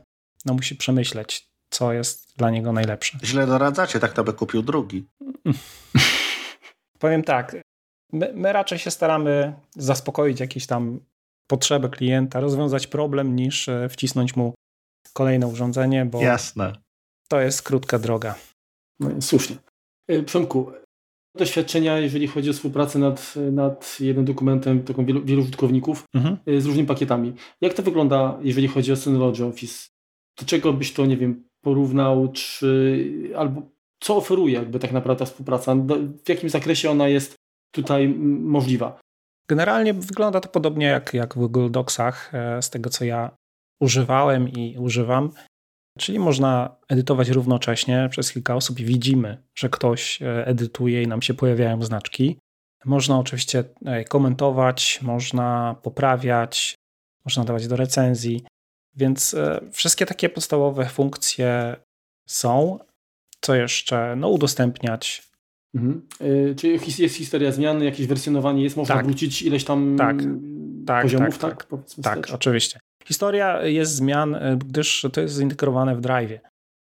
[0.45, 3.19] no, musi przemyśleć, co jest dla niego najlepsze.
[3.25, 5.07] Źle doradzacie, tak to by kupił drugi.
[6.99, 7.57] Powiem tak,
[8.13, 11.01] my, my, raczej się staramy zaspokoić jakieś tam
[11.47, 14.55] potrzeby klienta, rozwiązać problem, niż e, wcisnąć mu
[15.13, 16.73] kolejne urządzenie, bo Jasne.
[17.29, 18.35] to jest krótka droga.
[19.01, 19.57] No, słusznie.
[20.09, 20.73] E, Przemku,
[21.37, 26.37] doświadczenia, jeżeli chodzi o współpracę nad, nad jednym dokumentem, taką wielu, wielu użytkowników mhm.
[26.47, 27.35] E, z różnymi pakietami.
[27.61, 29.89] Jak to wygląda, jeżeli chodzi o Synology Office?
[30.39, 33.63] Do czego byś to, nie wiem, porównał, czy albo
[34.01, 35.75] co oferuje jakby tak naprawdę ta współpraca?
[36.25, 37.35] W jakim zakresie ona jest
[37.73, 38.09] tutaj
[38.41, 39.01] możliwa?
[39.49, 43.31] Generalnie wygląda to podobnie jak, jak w Google Docsach, e, z tego co ja
[43.81, 45.31] używałem i używam.
[45.99, 51.23] Czyli można edytować równocześnie przez kilka osób i widzimy, że ktoś e, edytuje i nam
[51.23, 52.39] się pojawiają znaczki.
[52.85, 56.75] Można oczywiście e, komentować, można poprawiać,
[57.25, 58.45] można dawać do recenzji,
[58.95, 59.37] więc
[59.73, 61.77] wszystkie takie podstawowe funkcje
[62.29, 62.79] są.
[63.41, 64.17] Co jeszcze?
[64.17, 65.23] No, udostępniać
[65.77, 66.03] Mhm.
[66.21, 66.69] Y, czy
[67.03, 68.77] jest historia zmiany, jakieś wersjonowanie jest?
[68.77, 69.07] Można tak.
[69.07, 70.17] wrócić ileś tam tak.
[70.87, 71.65] tak poziomów, tak?
[71.65, 72.79] Tak, tak, tak oczywiście.
[73.05, 76.41] Historia jest zmian, y, gdyż to jest zintegrowane w Drive.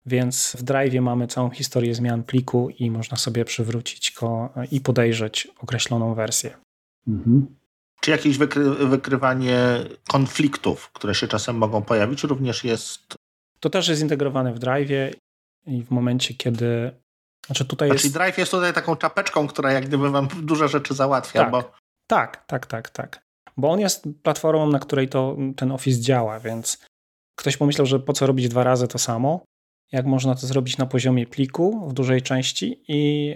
[0.07, 5.49] Więc w Drive mamy całą historię zmian pliku i można sobie przywrócić go i podejrzeć
[5.59, 6.57] określoną wersję.
[7.09, 7.47] Mhm.
[8.01, 9.59] Czy jakieś wykry wykrywanie
[10.09, 13.15] konfliktów, które się czasem mogą pojawić, również jest.
[13.61, 14.91] To też jest zintegrowane w Drive
[15.67, 16.93] i w momencie, kiedy
[17.47, 18.17] znaczy tutaj znaczy jest...
[18.17, 21.41] Drive jest tutaj taką czapeczką, która jak gdyby wam duże rzeczy załatwia.
[21.41, 21.73] Tak, bo...
[22.07, 23.27] tak, tak, tak, tak.
[23.57, 26.79] Bo on jest platformą, na której to, ten Office działa, więc
[27.39, 29.45] ktoś pomyślał, że po co robić dwa razy to samo,
[29.93, 33.35] jak można to zrobić na poziomie pliku w dużej części i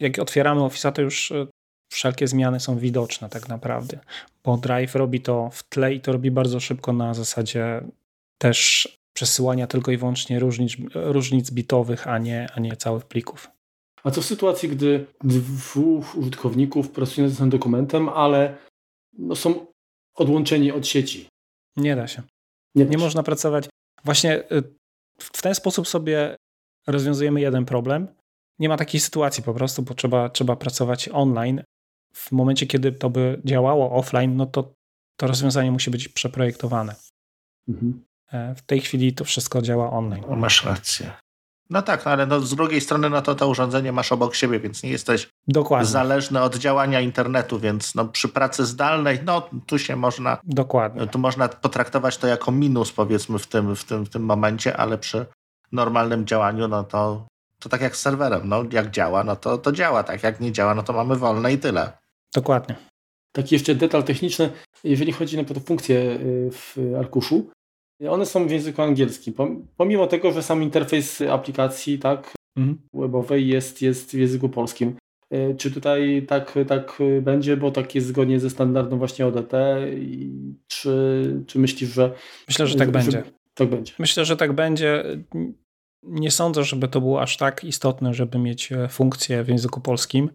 [0.00, 1.46] jak otwieramy Office'a, to już e,
[1.92, 3.98] wszelkie zmiany są widoczne tak naprawdę,
[4.44, 7.84] bo Drive robi to w tle i to robi bardzo szybko na zasadzie
[8.38, 13.50] też przesyłania tylko i wyłącznie różnic, różnic bitowych, a nie, a nie całych plików.
[14.04, 18.56] A co w sytuacji, gdy dwóch użytkowników pracuje nad tym dokumentem, ale
[19.18, 19.66] no są
[20.14, 21.28] odłączeni od sieci?
[21.76, 22.22] Nie da się.
[22.74, 23.68] Nie, nie można pracować.
[24.04, 24.62] Właśnie y,
[25.18, 26.36] w ten sposób sobie
[26.86, 28.08] rozwiązujemy jeden problem.
[28.58, 31.62] Nie ma takiej sytuacji po prostu, bo trzeba, trzeba pracować online.
[32.14, 34.72] W momencie, kiedy to by działało offline, no to
[35.16, 36.94] to rozwiązanie musi być przeprojektowane.
[37.68, 38.04] Mhm.
[38.34, 40.24] E, w tej chwili to wszystko działa online.
[40.36, 41.12] Masz rację.
[41.70, 44.60] No tak, no ale no z drugiej strony no to to urządzenie masz obok siebie,
[44.60, 45.86] więc nie jesteś Dokładnie.
[45.86, 51.06] zależny od działania internetu, więc no przy pracy zdalnej, no tu się można Dokładnie.
[51.06, 54.98] tu można potraktować to jako minus powiedzmy w tym, w tym, w tym momencie, ale
[54.98, 55.26] przy
[55.72, 57.26] normalnym działaniu, no to,
[57.58, 60.52] to tak jak z serwerem, no jak działa, no to, to działa, tak jak nie
[60.52, 61.92] działa, no to mamy wolne i tyle.
[62.34, 62.74] Dokładnie.
[63.32, 64.50] Taki jeszcze detal techniczny,
[64.84, 67.50] jeżeli chodzi na funkcję y, w arkuszu,
[68.08, 69.34] one są w języku angielskim.
[69.76, 72.78] Pomimo tego, że sam interfejs aplikacji tak, mhm.
[72.94, 74.96] webowej jest, jest w języku polskim.
[75.30, 79.52] E, czy tutaj tak, tak będzie, bo tak jest zgodnie ze standardem właśnie ODT?
[80.66, 82.12] Czy, czy myślisz, że.
[82.48, 83.10] Myślę, że tak że, będzie.
[83.10, 83.92] Że tak będzie.
[83.98, 85.04] Myślę, że tak będzie.
[86.02, 90.30] Nie sądzę, żeby to było aż tak istotne, żeby mieć funkcję w języku polskim.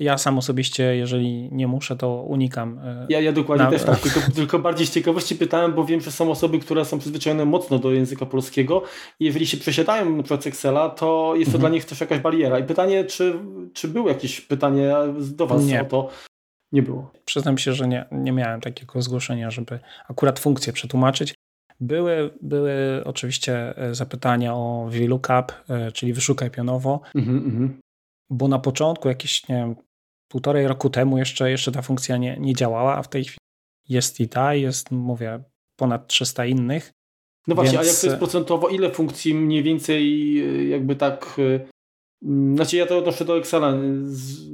[0.00, 2.78] Ja sam osobiście, jeżeli nie muszę, to unikam.
[2.78, 3.70] E, ja, ja dokładnie na...
[3.70, 6.98] też tak, tylko, tylko, bardziej z ciekawości pytałem, bo wiem, że są osoby, które są
[6.98, 8.82] przyzwyczajone mocno do języka polskiego
[9.20, 11.60] i jeżeli się przesiadają na przykład Excela, to jest to mhm.
[11.60, 12.58] dla nich też jakaś bariera.
[12.58, 13.38] I pytanie, czy,
[13.72, 15.82] czy było jakieś pytanie do Was nie.
[15.82, 16.08] o to?
[16.72, 17.12] Nie było.
[17.24, 21.34] Przyznam się, że nie, nie miałem takiego zgłoszenia, żeby akurat funkcję przetłumaczyć.
[21.80, 27.80] Były, były oczywiście e, zapytania o VLOOKUP, e, czyli wyszukaj pionowo, mhm, mhm.
[28.30, 29.74] bo na początku jakieś, nie wiem,
[30.30, 33.38] półtorej roku temu jeszcze, jeszcze ta funkcja nie, nie działała, a w tej chwili
[33.88, 35.42] jest i ta, jest, mówię,
[35.76, 36.92] ponad 300 innych.
[37.46, 37.88] No właśnie, więc...
[37.88, 41.36] a jak to jest procentowo, ile funkcji mniej więcej jakby tak,
[42.22, 43.74] mm, znaczy ja to odnoszę do Excela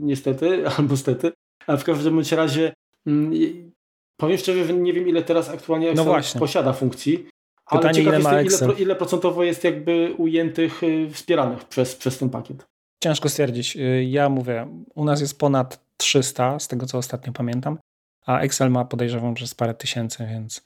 [0.00, 1.32] niestety, albo stety,
[1.66, 2.72] ale w każdym razie
[3.06, 3.32] mm,
[4.16, 7.26] powiem szczerze, że nie wiem ile teraz aktualnie Excel no posiada funkcji,
[7.66, 10.80] ale Pytanie, ciekaw ile, jest, ile, ile procentowo jest jakby ujętych,
[11.12, 12.66] wspieranych przez, przez ten pakiet.
[13.02, 13.76] Ciężko stwierdzić.
[13.76, 17.78] Y, ja mówię, u nas jest ponad 300, z tego co ostatnio pamiętam,
[18.26, 20.64] a Excel ma podejrzewam, że jest parę tysięcy, więc.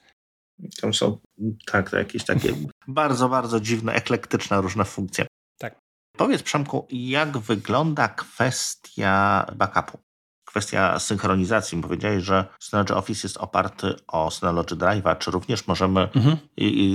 [0.81, 1.17] Tam są,
[1.65, 2.53] tak, to jakieś takie
[2.87, 5.25] bardzo, bardzo dziwne, eklektyczne różne funkcje.
[5.57, 5.75] Tak.
[6.17, 9.97] Powiedz Przemku, jak wygląda kwestia backupu?
[10.45, 11.81] Kwestia synchronizacji.
[11.81, 15.17] Powiedziałeś, że Synology Office jest oparty o Synology Drive'a.
[15.17, 16.37] Czy również możemy mhm.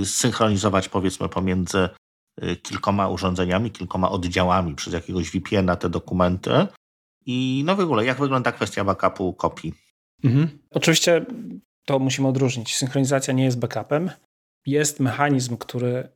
[0.05, 1.89] synchronizować powiedzmy pomiędzy
[2.63, 6.67] kilkoma urządzeniami, kilkoma oddziałami przez jakiegoś VPN-a te dokumenty?
[7.25, 9.73] I no w ogóle, jak wygląda kwestia backupu kopii?
[10.23, 10.59] Mhm.
[10.71, 11.25] Oczywiście
[11.85, 12.75] to musimy odróżnić.
[12.75, 14.11] Synchronizacja nie jest backupem.
[14.65, 16.09] Jest mechanizm, który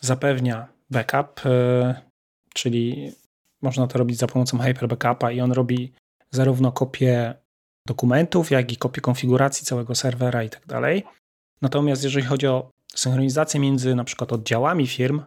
[0.00, 1.94] zapewnia backup, y,
[2.54, 3.12] czyli
[3.62, 5.92] można to robić za pomocą Hyper Backupa i on robi
[6.30, 7.34] zarówno kopię
[7.86, 11.04] dokumentów, jak i kopię konfiguracji całego serwera i tak dalej.
[11.62, 15.22] Natomiast jeżeli chodzi o synchronizację między na przykład oddziałami firm,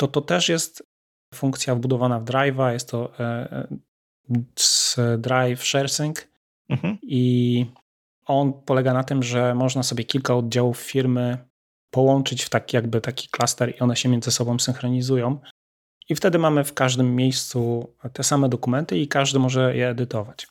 [0.00, 0.82] to to też jest
[1.34, 3.68] funkcja wbudowana w Drive'a, jest to e,
[4.98, 6.16] e, Drive ShareSync
[6.68, 6.98] mhm.
[7.02, 7.66] i
[8.26, 11.38] on polega na tym, że można sobie kilka oddziałów firmy
[11.90, 15.40] połączyć w taki jakby taki klaster i one się między sobą synchronizują.
[16.08, 20.46] I wtedy mamy w każdym miejscu te same dokumenty i każdy może je edytować.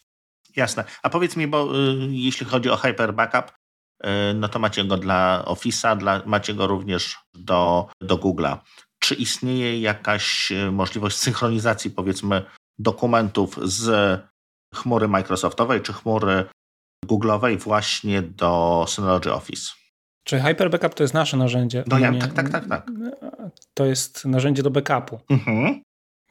[0.55, 0.83] Jasne.
[1.03, 3.51] A powiedz mi, bo y, jeśli chodzi o Hyper Backup,
[4.05, 8.57] y, no to macie go dla Office'a, dla, macie go również do, do Google'a.
[8.99, 12.45] Czy istnieje jakaś y, możliwość synchronizacji, powiedzmy,
[12.79, 14.19] dokumentów z
[14.75, 16.45] chmury Microsoftowej czy chmury
[17.05, 19.71] Google'owej właśnie do Synology Office?
[20.23, 21.83] Czy Hyper Backup to jest nasze narzędzie?
[21.87, 22.91] No ja, nie, tak, tak, tak, tak.
[23.73, 25.19] To jest narzędzie do backupu.
[25.29, 25.81] Mhm.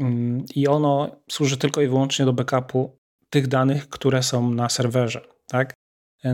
[0.00, 2.98] Mm, I ono służy tylko i wyłącznie do backupu
[3.31, 5.20] tych danych, które są na serwerze.
[5.46, 5.74] Tak?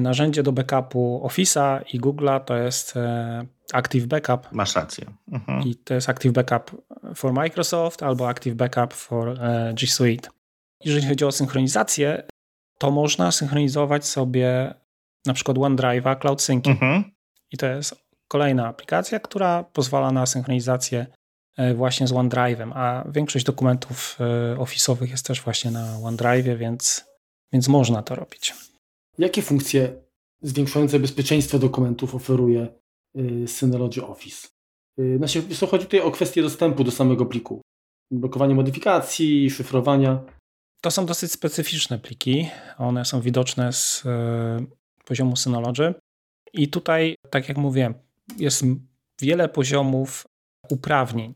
[0.00, 4.52] Narzędzie do backupu Office'a i Google'a to jest e, Active Backup.
[4.52, 5.04] Masz rację.
[5.32, 5.62] Mhm.
[5.62, 6.82] I to jest Active Backup
[7.14, 10.28] for Microsoft albo Active Backup for e, G Suite.
[10.84, 12.22] Jeżeli chodzi o synchronizację,
[12.78, 14.74] to można synchronizować sobie
[15.26, 16.66] na przykład OneDrive'a Cloud Sync.
[16.66, 17.04] Mhm.
[17.52, 17.94] I to jest
[18.28, 21.06] kolejna aplikacja, która pozwala na synchronizację
[21.56, 24.18] e, właśnie z OneDrive'em, a większość dokumentów
[24.58, 27.04] ofisowych jest też właśnie na OneDrive'ie, więc,
[27.52, 28.54] więc można to robić.
[29.18, 30.02] Jakie funkcje
[30.42, 32.68] zwiększające bezpieczeństwo dokumentów oferuje
[33.14, 34.48] e, Synology Office?
[35.16, 37.62] Znaczy, chodzi tutaj o kwestię dostępu do samego pliku.
[38.10, 40.24] Blokowanie modyfikacji, szyfrowania.
[40.80, 42.48] To są dosyć specyficzne pliki.
[42.78, 44.04] One są widoczne z
[45.04, 45.94] poziomu Synology.
[46.52, 47.94] I tutaj, tak jak mówiłem,
[48.38, 48.64] jest
[49.20, 50.26] wiele poziomów
[50.70, 51.34] uprawnień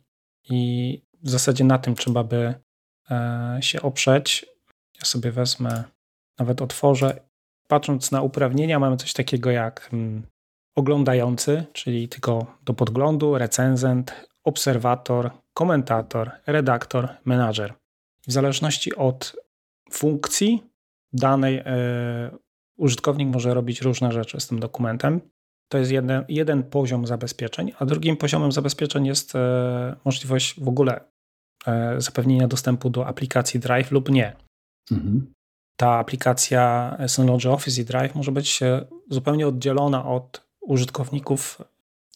[0.51, 2.55] i w zasadzie na tym trzeba by
[3.61, 4.47] się oprzeć.
[4.99, 5.85] Ja sobie wezmę,
[6.39, 7.26] nawet otworzę.
[7.69, 10.23] Patrząc na uprawnienia, mamy coś takiego jak mm,
[10.77, 17.75] oglądający, czyli tylko do podglądu, recenzent, obserwator, komentator, redaktor, menadżer.
[18.27, 19.37] W zależności od
[19.91, 20.63] funkcji
[21.13, 22.31] danej e,
[22.77, 25.21] użytkownik może robić różne rzeczy z tym dokumentem.
[25.69, 31.01] To jest jeden, jeden poziom zabezpieczeń, a drugim poziomem zabezpieczeń jest e, możliwość w ogóle
[31.67, 34.37] e, zapewnienia dostępu do aplikacji Drive lub nie.
[34.91, 35.33] Mhm.
[35.77, 38.61] Ta aplikacja Synology Office i Drive może być
[39.11, 41.63] zupełnie oddzielona od użytkowników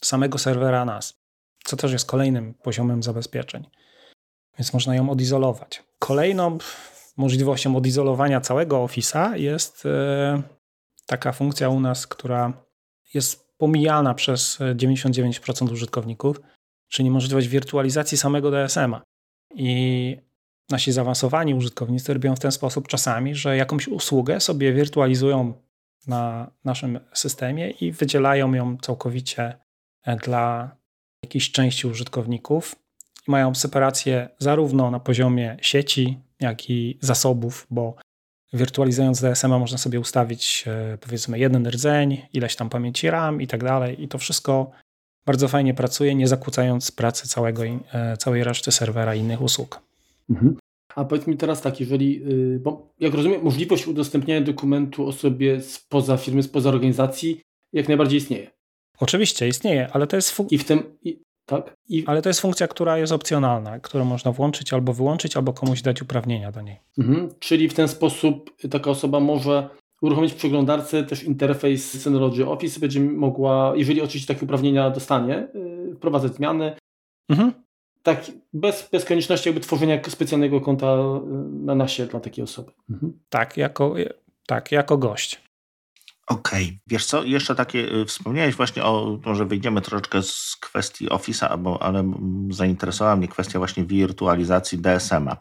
[0.03, 1.14] samego serwera NAS,
[1.64, 3.66] co też jest kolejnym poziomem zabezpieczeń.
[4.59, 5.83] Więc można ją odizolować.
[5.99, 6.59] Kolejną
[7.16, 10.42] możliwością odizolowania całego Office'a jest e,
[11.07, 12.53] taka funkcja u nas, która
[13.14, 16.40] jest pomijana przez 99% użytkowników,
[16.88, 19.03] czyli możliwość wirtualizacji samego DSM-a.
[19.55, 20.16] I
[20.70, 25.54] nasi zaawansowani użytkownicy robią w ten sposób czasami, że jakąś usługę sobie wirtualizują
[26.06, 29.56] na naszym systemie i wydzielają ją całkowicie
[30.04, 30.76] e, dla
[31.22, 32.76] jakiejś części użytkowników.
[33.28, 37.94] I mają separację zarówno na poziomie sieci, jak i zasobów, bo
[38.52, 43.64] wirtualizując DSM-a można sobie ustawić e, powiedzmy jeden rdzeń, ileś tam pamięci RAM i tak
[43.64, 44.70] dalej i to wszystko
[45.26, 49.80] bardzo fajnie pracuje, nie zakłócając pracy całego, e, całej reszty serwera i innych usług.
[50.30, 50.56] Mhm.
[50.94, 52.23] A powiedz mi teraz tak, jeżeli,
[52.54, 57.40] y, bo jak rozumiem, możliwość udostępniania dokumentu osobie spoza firmy, spoza organizacji
[57.73, 58.50] jak najbardziej istnieje.
[58.98, 60.37] Oczywiście istnieje, ale to jest.
[60.50, 61.75] I w tym, i, tak?
[61.88, 62.04] I...
[62.06, 66.02] Ale to jest funkcja, która jest opcjonalna, którą można włączyć albo wyłączyć, albo komuś dać
[66.02, 66.77] uprawnienia do niej.
[66.98, 67.29] Mhm.
[67.38, 69.69] Czyli w ten sposób taka osoba może
[70.02, 75.94] uruchomić w przeglądarce też interfejs Synology Office, będzie mogła, jeżeli oczywiście takie uprawnienia dostanie, yy,
[75.94, 76.73] wprowadzać zmiany.
[77.29, 77.52] Mhm.
[78.03, 81.21] Tak, bez, bez konieczności jakby tworzenia specjalnego konta y,
[81.65, 82.73] na nasie dla takiej osoby.
[82.90, 83.13] Mhm.
[83.29, 83.94] Tak, jako,
[84.46, 85.42] tak, jako gość.
[86.27, 86.79] Okej, okay.
[86.87, 92.13] wiesz co, jeszcze takie, y, wspomniałeś właśnie o, może wyjdziemy troszeczkę z kwestii Office'a, ale
[92.51, 95.37] zainteresowała mnie kwestia właśnie wirtualizacji DSM-a.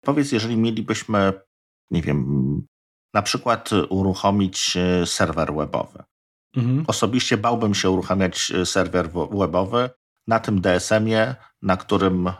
[0.00, 1.32] Powiedz, jeżeli mielibyśmy,
[1.90, 2.66] nie wiem,
[3.14, 6.02] na przykład uruchomić serwer webowy.
[6.56, 6.84] Mhm.
[6.86, 9.90] Osobiście bałbym się uruchamiać serwer webowy
[10.26, 11.34] na tym DSM-ie,
[11.64, 12.30] na którym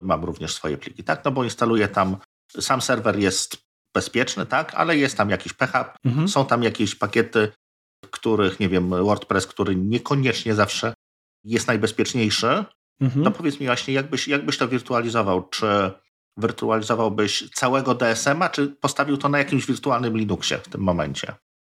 [0.00, 1.24] mam również swoje pliki, tak?
[1.24, 2.16] No bo instaluję tam,
[2.60, 3.56] sam serwer jest
[3.94, 4.74] bezpieczny, tak?
[4.74, 6.28] Ale jest tam jakiś PHP, mhm.
[6.28, 7.52] są tam jakieś pakiety,
[8.10, 10.94] których, nie wiem, WordPress, który niekoniecznie zawsze
[11.44, 12.64] jest najbezpieczniejszy.
[13.00, 13.24] Mhm.
[13.24, 15.48] To powiedz mi właśnie, jakbyś, jakbyś to wirtualizował?
[15.48, 15.90] Czy
[16.36, 21.34] wirtualizowałbyś całego DSM-a, czy postawił to na jakimś wirtualnym Linuxie w tym momencie?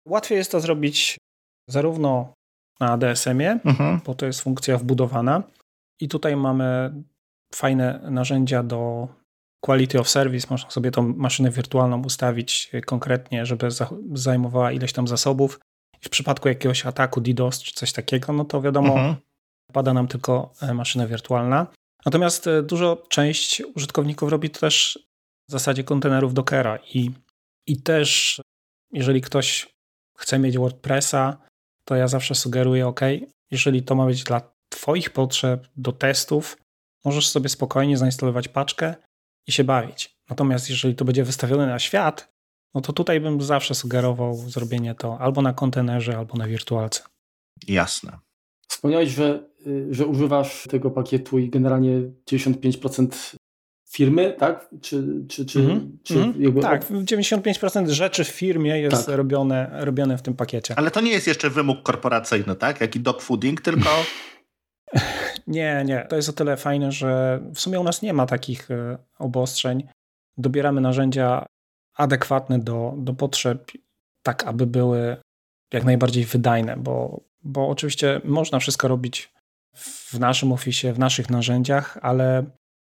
[0.09, 1.19] Łatwiej jest to zrobić
[1.69, 2.35] zarówno
[2.81, 4.01] na DSM-ie, mhm.
[4.07, 5.43] bo to jest funkcja wbudowana.
[6.01, 6.95] I tutaj mamy
[7.55, 9.09] fajne narzędzia do
[9.65, 10.47] quality of service.
[10.51, 13.69] Można sobie tą maszynę wirtualną ustawić konkretnie, żeby
[14.13, 15.61] zajmowała ileś tam zasobów.
[16.03, 19.17] I w przypadku jakiegoś ataku DDoS czy coś takiego, no to wiadomo, mhm.
[19.73, 21.67] pada nam tylko e, maszyna wirtualna.
[22.07, 24.99] Natomiast e, dużo część użytkowników robi to też
[25.49, 27.11] w zasadzie kontenerów Dockera i,
[27.67, 28.41] i też
[28.93, 29.75] jeżeli ktoś
[30.19, 31.37] chce mieć WordPressa,
[31.85, 33.01] to ja zawsze sugeruję, OK,
[33.51, 34.54] jeżeli to ma być dla
[34.85, 36.57] Twoich potrzeb do testów,
[37.05, 38.95] możesz sobie spokojnie zainstalować paczkę
[39.47, 40.17] i się bawić.
[40.31, 42.33] Natomiast jeżeli to będzie wystawione na świat,
[42.75, 47.03] no to tutaj bym zawsze sugerował zrobienie to albo na kontenerze, albo na wirtualce.
[47.69, 48.19] Jasne.
[48.69, 53.37] Wspomniałeś, że, y, że używasz tego pakietu i generalnie 95%
[53.91, 54.69] firmy, tak?
[54.83, 56.61] Czy, czy, czy, mm czy mm jakby...
[56.61, 59.17] Tak, 95% rzeczy w firmie jest tak.
[59.17, 60.75] robione, robione w tym pakiecie.
[60.79, 62.81] Ale to nie jest jeszcze wymóg korporacyjny, tak?
[62.81, 63.89] Jaki dog fooding, tylko...
[65.47, 66.07] nie, nie.
[66.09, 69.89] To jest o tyle fajne, że w sumie u nas nie ma takich e, obostrzeń.
[70.37, 71.47] Dobieramy narzędzia
[71.95, 73.73] adekwatne do, do potrzeb,
[74.23, 75.17] tak aby były
[75.73, 79.33] jak najbardziej wydajne, bo, bo oczywiście można wszystko robić
[79.77, 82.45] w naszym oficie, w naszych narzędziach, ale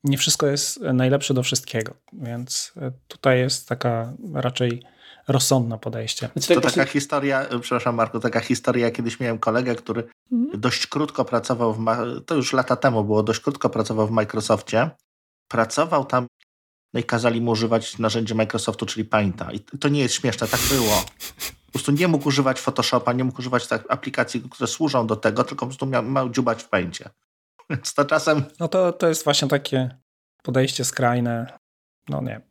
[0.03, 4.83] nie wszystko jest najlepsze do wszystkiego, więc e, tutaj jest taka raczej
[5.27, 6.29] rozsądne podejście.
[6.35, 10.61] Znaczy, to taka historia, przepraszam Marku, taka historia, kiedyś miałem kolegę, który mhm.
[10.61, 11.85] dość krótko pracował, w,
[12.25, 14.89] to już lata temu było, dość krótko pracował w Microsoftie.
[15.47, 16.27] Pracował tam,
[16.93, 19.51] no i kazali mu używać narzędzi Microsoftu, czyli Painta.
[19.51, 21.03] I to nie jest śmieszne, tak było.
[21.65, 25.43] Po prostu nie mógł używać Photoshopa, nie mógł używać tak aplikacji, które służą do tego,
[25.43, 27.09] tylko po prostu miał, miał dziubać w Paincie.
[27.69, 28.43] Więc to czasem...
[28.59, 29.97] No to, to jest właśnie takie
[30.43, 31.59] podejście skrajne.
[32.09, 32.41] No nie.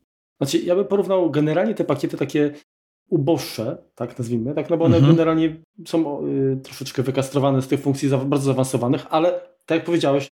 [0.40, 2.54] Znaczy, ja bym porównał generalnie te pakiety takie
[3.08, 5.14] uboższe, tak nazwijmy, tak, no bo one mhm.
[5.14, 5.56] generalnie
[5.86, 10.28] są y, troszeczkę wykastrowane z tych funkcji za, bardzo zaawansowanych, ale tak jak powiedziałeś,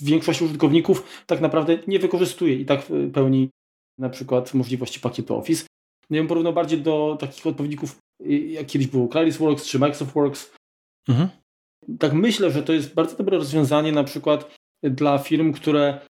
[0.00, 2.82] większość użytkowników tak naprawdę nie wykorzystuje i tak
[3.12, 3.50] pełni
[3.98, 5.66] na przykład możliwości pakietu Office.
[6.10, 10.12] No ja bym porównał bardziej do takich odpowiedników, y, jak kiedyś było Works czy Microsoft
[10.12, 10.52] Works.
[11.08, 11.28] Mhm
[11.98, 16.00] tak myślę, że to jest bardzo dobre rozwiązanie na przykład dla firm, które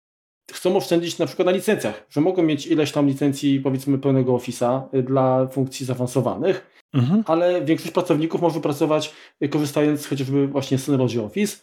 [0.53, 5.03] chcą oszczędzić na przykład na licencjach, że mogą mieć ileś tam licencji powiedzmy pełnego Office'a
[5.03, 7.24] dla funkcji zaawansowanych, mhm.
[7.26, 9.14] ale większość pracowników może pracować
[9.51, 11.57] korzystając chociażby właśnie z Synology Office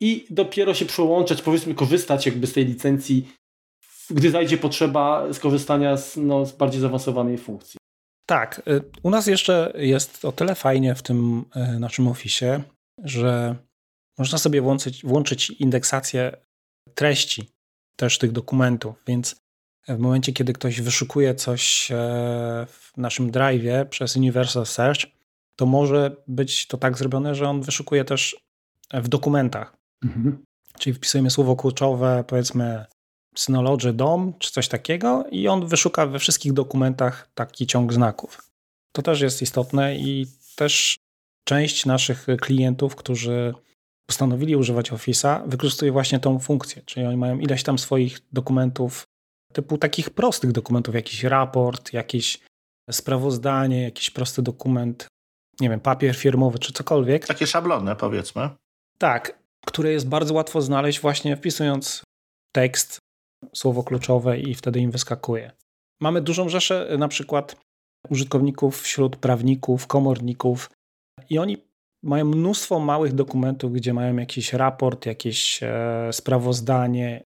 [0.00, 3.28] i dopiero się przełączać, powiedzmy korzystać jakby z tej licencji,
[4.10, 7.78] gdy zajdzie potrzeba skorzystania z, no, z bardziej zaawansowanej funkcji.
[8.26, 11.44] Tak, y, u nas jeszcze jest o tyle fajnie w tym
[11.76, 12.62] y, naszym Office,
[13.04, 13.56] że
[14.18, 16.36] można sobie włączyć, włączyć indeksację
[16.94, 17.55] treści
[17.96, 19.36] też tych dokumentów, więc
[19.88, 21.94] w momencie, kiedy ktoś wyszukuje coś e,
[22.68, 25.00] w naszym drive'ie przez Universal Search,
[25.56, 28.36] to może być to tak zrobione, że on wyszukuje też
[28.94, 29.76] w dokumentach.
[30.04, 30.44] Mhm.
[30.78, 32.84] Czyli wpisujemy słowo kluczowe, powiedzmy
[33.36, 38.50] Synology DOM czy coś takiego i on wyszuka we wszystkich dokumentach taki ciąg znaków.
[38.92, 40.26] To też jest istotne i
[40.56, 40.98] też
[41.44, 43.54] część naszych klientów, którzy
[44.06, 46.82] postanowili używać Office'a, wykorzystuje właśnie tą funkcję.
[46.86, 49.04] Czyli oni mają ileś tam swoich dokumentów,
[49.52, 52.38] typu takich prostych dokumentów, jakiś raport, jakieś
[52.90, 55.06] sprawozdanie, jakiś prosty dokument,
[55.60, 57.26] nie wiem, papier firmowy czy cokolwiek.
[57.26, 58.50] Takie szablony, powiedzmy.
[58.98, 62.02] Tak, które jest bardzo łatwo znaleźć właśnie wpisując
[62.54, 62.98] tekst,
[63.54, 65.52] słowo kluczowe i wtedy im wyskakuje.
[66.00, 67.56] Mamy dużą rzeszę na przykład
[68.08, 70.70] użytkowników wśród prawników, komorników,
[71.30, 71.65] i oni
[72.06, 77.24] mają mnóstwo małych dokumentów, gdzie mają jakiś raport, jakieś e, sprawozdanie,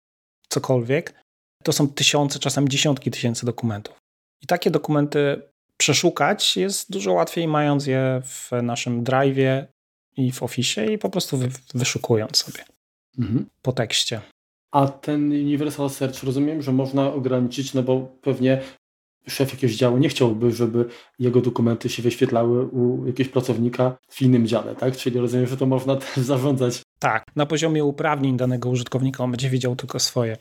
[0.50, 1.14] cokolwiek.
[1.64, 3.96] To są tysiące, czasem dziesiątki tysięcy dokumentów.
[4.42, 5.42] I takie dokumenty
[5.78, 9.66] przeszukać jest dużo łatwiej, mając je w naszym drive'ie
[10.18, 12.64] i w Office i po prostu wy, wyszukując sobie
[13.20, 13.46] mhm.
[13.62, 14.22] po tekście.
[14.72, 18.62] A ten Universal Search rozumiem, że można ograniczyć, no bo pewnie
[19.28, 20.86] szef jakiegoś działu nie chciałby, żeby
[21.20, 24.98] jego dokumenty się wyświetlały u jakiegoś pracownika w innym dziale, tak?
[24.98, 26.82] Czyli rozumiem, że to można też zarządzać.
[27.00, 30.38] Tak, na poziomie uprawnień danego użytkownika on będzie widział tylko swoje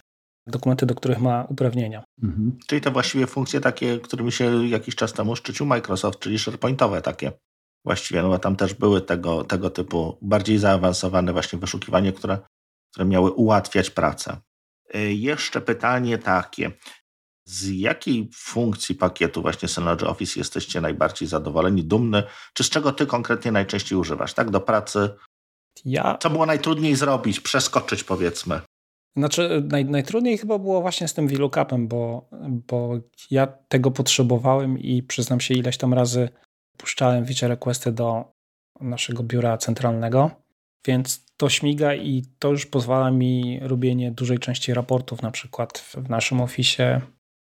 [0.46, 2.04] dokumenty, do których ma uprawnienia.
[2.22, 2.58] Mhm.
[2.66, 7.32] Czyli to właściwie funkcje takie, którymi się jakiś czas temu szczycił Microsoft, czyli SharePointowe takie
[7.84, 12.38] właściwie, no bo tam też były tego, tego typu bardziej zaawansowane właśnie wyszukiwanie, które,
[12.92, 14.36] które miały ułatwiać pracę.
[14.94, 16.70] Y, jeszcze pytanie takie.
[17.50, 22.22] Z jakiej funkcji pakietu właśnie Synology Office jesteście najbardziej zadowoleni, dumny?
[22.54, 24.50] Czy z czego ty konkretnie najczęściej używasz, tak?
[24.50, 25.10] Do pracy?
[25.84, 26.18] Ja...
[26.20, 28.60] Co było najtrudniej zrobić, przeskoczyć powiedzmy?
[29.16, 35.02] Znaczy, naj, najtrudniej chyba było właśnie z tym VLOOKUPem, bo, bo ja tego potrzebowałem i
[35.02, 36.28] przyznam się, ileś tam razy
[36.76, 38.24] puszczałem feature requesty do
[38.80, 40.30] naszego biura centralnego,
[40.86, 46.08] więc to śmiga i to już pozwala mi robienie dużej części raportów, na przykład w
[46.08, 47.00] naszym oficie,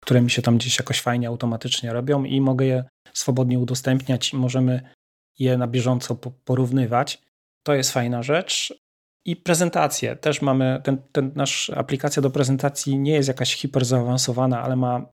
[0.01, 2.83] które mi się tam gdzieś jakoś fajnie automatycznie robią i mogę je
[3.13, 4.81] swobodnie udostępniać i możemy
[5.39, 7.21] je na bieżąco porównywać.
[7.63, 8.73] To jest fajna rzecz.
[9.25, 10.15] I prezentacje.
[10.15, 15.05] Też mamy, ten, ten nasz aplikacja do prezentacji nie jest jakaś hiper zaawansowana, ale ma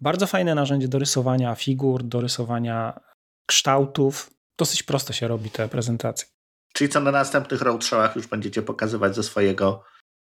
[0.00, 3.00] bardzo fajne narzędzie do rysowania figur, do rysowania
[3.46, 4.30] kształtów.
[4.58, 6.28] Dosyć prosto się robi te prezentacje.
[6.72, 9.84] Czyli co na następnych roadshowach już będziecie pokazywać ze swojego,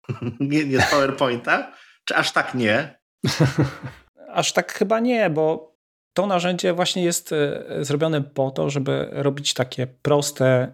[0.40, 1.74] nie, nie z PowerPointa?
[2.06, 2.99] Czy aż tak nie?
[4.40, 5.76] aż tak chyba nie, bo
[6.14, 10.74] to narzędzie właśnie jest e, zrobione po to, żeby robić takie proste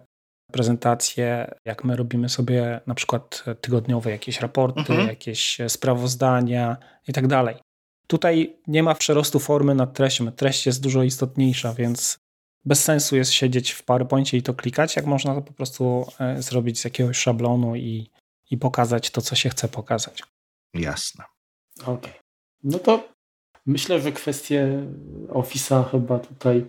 [0.52, 5.08] prezentacje, jak my robimy sobie na przykład tygodniowe jakieś raporty, mhm.
[5.08, 6.76] jakieś sprawozdania
[7.08, 7.56] i tak dalej.
[8.06, 10.32] Tutaj nie ma przerostu formy nad treścią.
[10.32, 12.18] Treść jest dużo istotniejsza, więc
[12.64, 16.42] bez sensu jest siedzieć w PowerPoincie i to klikać, jak można to po prostu e,
[16.42, 18.10] zrobić z jakiegoś szablonu i,
[18.50, 20.22] i pokazać to, co się chce pokazać.
[20.74, 21.24] Jasne.
[21.82, 21.94] Okej.
[21.94, 22.25] Okay.
[22.64, 23.08] No to
[23.66, 24.82] myślę, że kwestię
[25.28, 26.64] Office'a chyba tutaj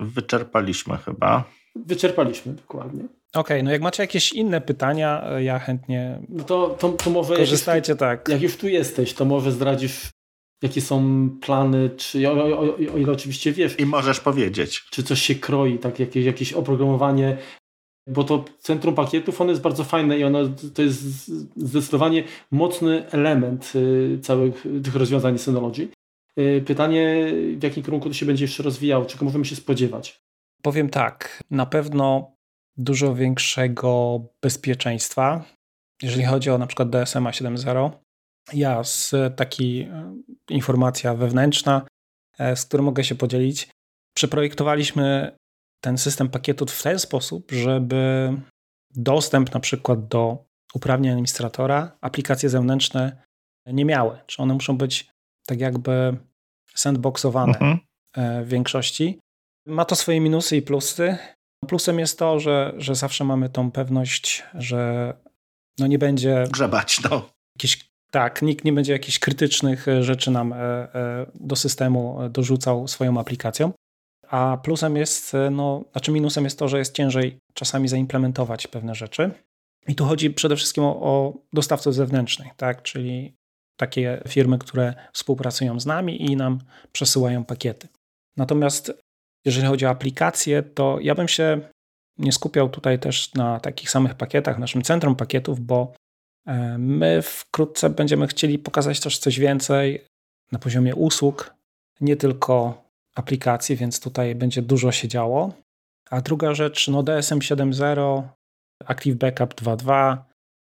[0.00, 1.44] wyczerpaliśmy chyba.
[1.76, 3.04] Wyczerpaliśmy, dokładnie.
[3.04, 6.22] Okej, okay, no jak macie jakieś inne pytania, ja chętnie.
[6.28, 7.36] No to, to, to może.
[7.36, 8.28] Korzystajcie jak tak.
[8.28, 10.10] Jak już tu jesteś, to może zdradzisz
[10.64, 13.80] jakie są plany, czy o, o, o, o, ile oczywiście wiesz.
[13.80, 14.82] I możesz powiedzieć.
[14.90, 17.36] Czy coś się kroi, tak jakieś, jakieś oprogramowanie,
[18.06, 20.38] bo to centrum pakietów, ono jest bardzo fajne i ono
[20.74, 21.26] to jest
[21.56, 25.88] zdecydowanie mocny element y, całych tych rozwiązań Synology.
[26.38, 30.20] Y, pytanie, w jakim kierunku to się będzie jeszcze rozwijało, czego możemy się spodziewać?
[30.62, 32.34] Powiem tak, na pewno
[32.76, 35.44] dużo większego bezpieczeństwa,
[36.02, 37.90] jeżeli chodzi o na przykład DSMA 7.0
[38.52, 40.14] ja z taki e,
[40.50, 41.86] informacja wewnętrzna,
[42.38, 43.68] e, z którą mogę się podzielić.
[44.16, 45.36] Przeprojektowaliśmy
[45.84, 48.32] ten system pakietów w ten sposób, żeby
[48.90, 53.22] dostęp na przykład do uprawnień administratora aplikacje zewnętrzne
[53.66, 54.18] nie miały.
[54.26, 55.08] Czy one muszą być
[55.46, 56.16] tak jakby
[56.74, 57.78] sandboxowane mhm.
[58.16, 59.18] E, w większości.
[59.66, 61.16] Ma to swoje minusy i plusy.
[61.68, 65.12] Plusem jest to, że, że zawsze mamy tą pewność, że
[65.78, 67.28] no nie będzie grzebać, no.
[67.56, 73.20] Jakichś tak, nikt nie będzie jakichś krytycznych rzeczy nam e, e, do systemu dorzucał swoją
[73.20, 73.72] aplikacją.
[74.34, 79.30] A plusem jest, no, znaczy minusem jest to, że jest ciężej czasami zaimplementować pewne rzeczy.
[79.88, 82.82] I tu chodzi przede wszystkim o, o dostawców zewnętrznych, tak?
[82.82, 83.34] czyli
[83.76, 86.58] takie firmy, które współpracują z nami i nam
[86.92, 87.88] przesyłają pakiety.
[88.36, 88.92] Natomiast
[89.44, 91.60] jeżeli chodzi o aplikacje, to ja bym się
[92.18, 95.92] nie skupiał tutaj też na takich samych pakietach, naszym centrum pakietów, bo
[96.46, 100.04] E, my wkrótce będziemy chcieli pokazać też coś więcej
[100.52, 101.54] na poziomie usług,
[102.00, 102.83] nie tylko
[103.14, 105.52] aplikacji, więc tutaj będzie dużo się działo.
[106.10, 108.22] A druga rzecz, no DSM 7.0,
[108.84, 110.16] Active Backup 2.2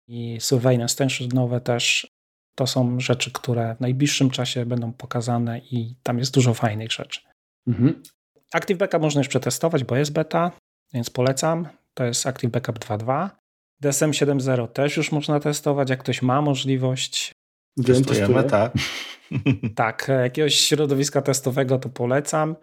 [0.09, 2.11] i Surveillance nowe też
[2.55, 7.21] to są rzeczy, które w najbliższym czasie będą pokazane i tam jest dużo fajnych rzeczy.
[7.69, 8.03] Mhm.
[8.53, 10.53] Active Backup można już przetestować, bo jest beta,
[10.93, 11.69] więc polecam.
[11.95, 13.31] To jest Active Backup 2.2.
[13.81, 17.33] DSM 7.0 też już można testować, jak ktoś ma możliwość.
[17.87, 18.73] Testujemy, tak.
[19.75, 22.57] tak, jakiegoś środowiska testowego to polecam.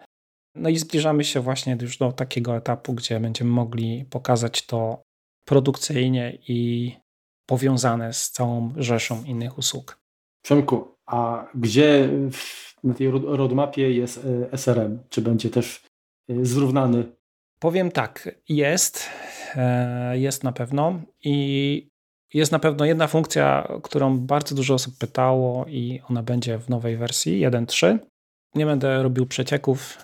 [0.54, 5.02] No i zbliżamy się właśnie już do takiego etapu, gdzie będziemy mogli pokazać to
[5.44, 6.92] produkcyjnie i
[7.46, 9.98] powiązane z całą rzeszą innych usług.
[10.44, 12.08] Przemku, a gdzie
[12.84, 14.98] na tej roadmapie jest e, SRM?
[15.08, 15.84] Czy będzie też
[16.28, 17.04] e, zrównany?
[17.60, 19.10] Powiem tak, jest.
[19.56, 21.88] E, jest na pewno i
[22.34, 26.96] jest na pewno jedna funkcja, którą bardzo dużo osób pytało i ona będzie w nowej
[26.96, 27.98] wersji 1.3.
[28.54, 29.98] Nie będę robił przecieków.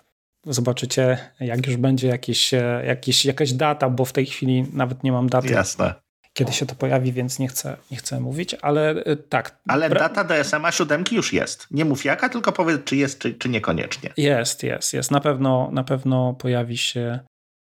[0.47, 5.13] Zobaczycie, jak już będzie jakieś, e, jakieś, jakaś data, bo w tej chwili nawet nie
[5.13, 5.49] mam daty.
[5.49, 5.95] Jasne.
[6.33, 9.59] Kiedy się to pojawi, więc nie chcę, nie chcę mówić, ale e, tak.
[9.69, 11.67] Ale data DSMA 7 już jest.
[11.71, 14.13] Nie mów jaka, tylko powiedz, czy jest, czy, czy niekoniecznie.
[14.17, 15.11] Jest, jest, jest.
[15.11, 17.21] Na pewno, na pewno pojawi się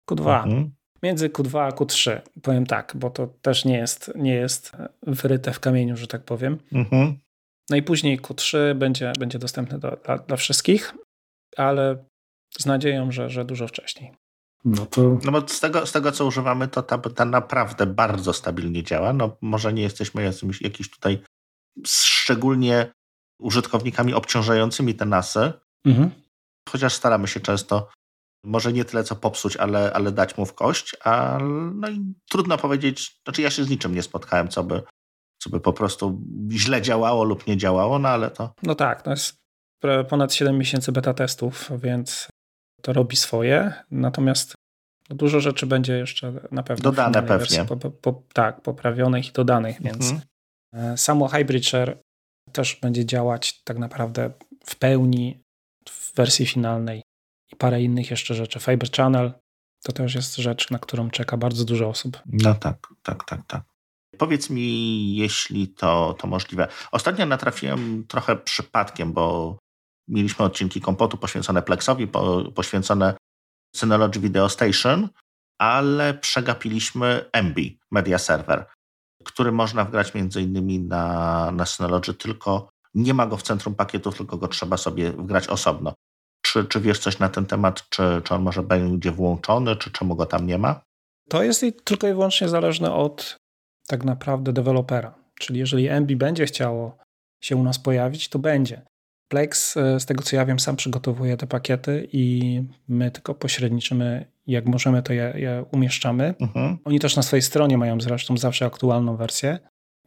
[0.09, 0.43] Q2.
[0.43, 2.21] Mhm między Q2 a Q3.
[2.41, 4.71] Powiem tak, bo to też nie jest, nie jest
[5.07, 6.57] wyryte w kamieniu, że tak powiem.
[6.71, 7.17] Mhm.
[7.69, 10.93] Najpóźniej Q3 będzie, będzie dostępny do, dla, dla wszystkich,
[11.57, 12.05] ale
[12.59, 14.11] z nadzieją, że, że dużo wcześniej.
[14.65, 15.17] No, to...
[15.23, 19.13] no bo z tego, z tego, co używamy, to ta, ta naprawdę bardzo stabilnie działa.
[19.13, 21.19] No może nie jesteśmy jakimiś, jakiś tutaj
[21.85, 22.91] szczególnie
[23.39, 25.53] użytkownikami obciążającymi te nasy,
[25.85, 26.11] mhm.
[26.69, 27.89] chociaż staramy się często
[28.43, 31.37] może nie tyle co popsuć, ale, ale dać mu w kość, a
[31.73, 34.81] no i trudno powiedzieć, znaczy ja się z niczym nie spotkałem, co by,
[35.43, 36.21] co by po prostu
[36.51, 38.53] źle działało lub nie działało, no ale to...
[38.63, 39.35] No tak, to jest
[40.09, 42.27] ponad 7 miesięcy beta testów, więc
[42.81, 44.55] to robi swoje, natomiast
[45.09, 47.65] no, dużo rzeczy będzie jeszcze na pewno dodane pewnie.
[47.65, 50.97] Po, po, po, tak, poprawionych i dodanych, więc mhm.
[50.97, 51.97] Samo Hybrid Share
[52.51, 54.31] też będzie działać tak naprawdę
[54.65, 55.39] w pełni
[55.89, 57.01] w wersji finalnej
[57.51, 58.59] i parę innych jeszcze rzeczy.
[58.59, 59.33] Fiber Channel
[59.83, 62.19] to też jest rzecz, na którą czeka bardzo dużo osób.
[62.25, 63.63] No tak, tak, tak, tak.
[64.17, 66.67] Powiedz mi, jeśli to, to możliwe.
[66.91, 69.57] Ostatnio natrafiłem trochę przypadkiem, bo
[70.07, 73.13] mieliśmy odcinki kompotu poświęcone Plexowi, po, poświęcone
[73.75, 75.09] Synology Video Station,
[75.59, 77.55] ale przegapiliśmy MB
[77.91, 78.65] Media Server,
[79.23, 84.17] który można wgrać między innymi na, na Synology, tylko nie ma go w centrum pakietów,
[84.17, 85.93] tylko go trzeba sobie wgrać osobno.
[86.41, 90.15] Czy, czy wiesz coś na ten temat, czy, czy on może będzie włączony, czy czemu
[90.15, 90.81] go tam nie ma?
[91.29, 93.37] To jest tylko i wyłącznie zależne od
[93.87, 95.15] tak naprawdę dewelopera.
[95.39, 96.97] Czyli jeżeli MB będzie chciało
[97.41, 98.81] się u nas pojawić, to będzie.
[99.27, 104.25] Plex, e, z tego co ja wiem, sam przygotowuje te pakiety i my tylko pośredniczymy,
[104.47, 106.33] jak możemy, to je, je umieszczamy.
[106.39, 106.77] Mhm.
[106.85, 109.59] Oni też na swojej stronie mają zresztą zawsze aktualną wersję,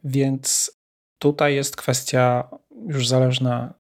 [0.03, 0.71] więc
[1.19, 2.49] tutaj jest kwestia
[2.87, 3.73] już zależna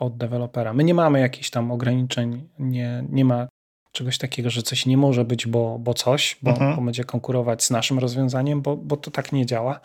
[0.00, 0.72] od dewelopera.
[0.72, 3.48] My nie mamy jakichś tam ograniczeń, nie, nie ma
[3.92, 6.76] czegoś takiego, że coś nie może być, bo, bo coś, bo, mhm.
[6.76, 9.80] bo będzie konkurować z naszym rozwiązaniem, bo, bo to tak nie działa.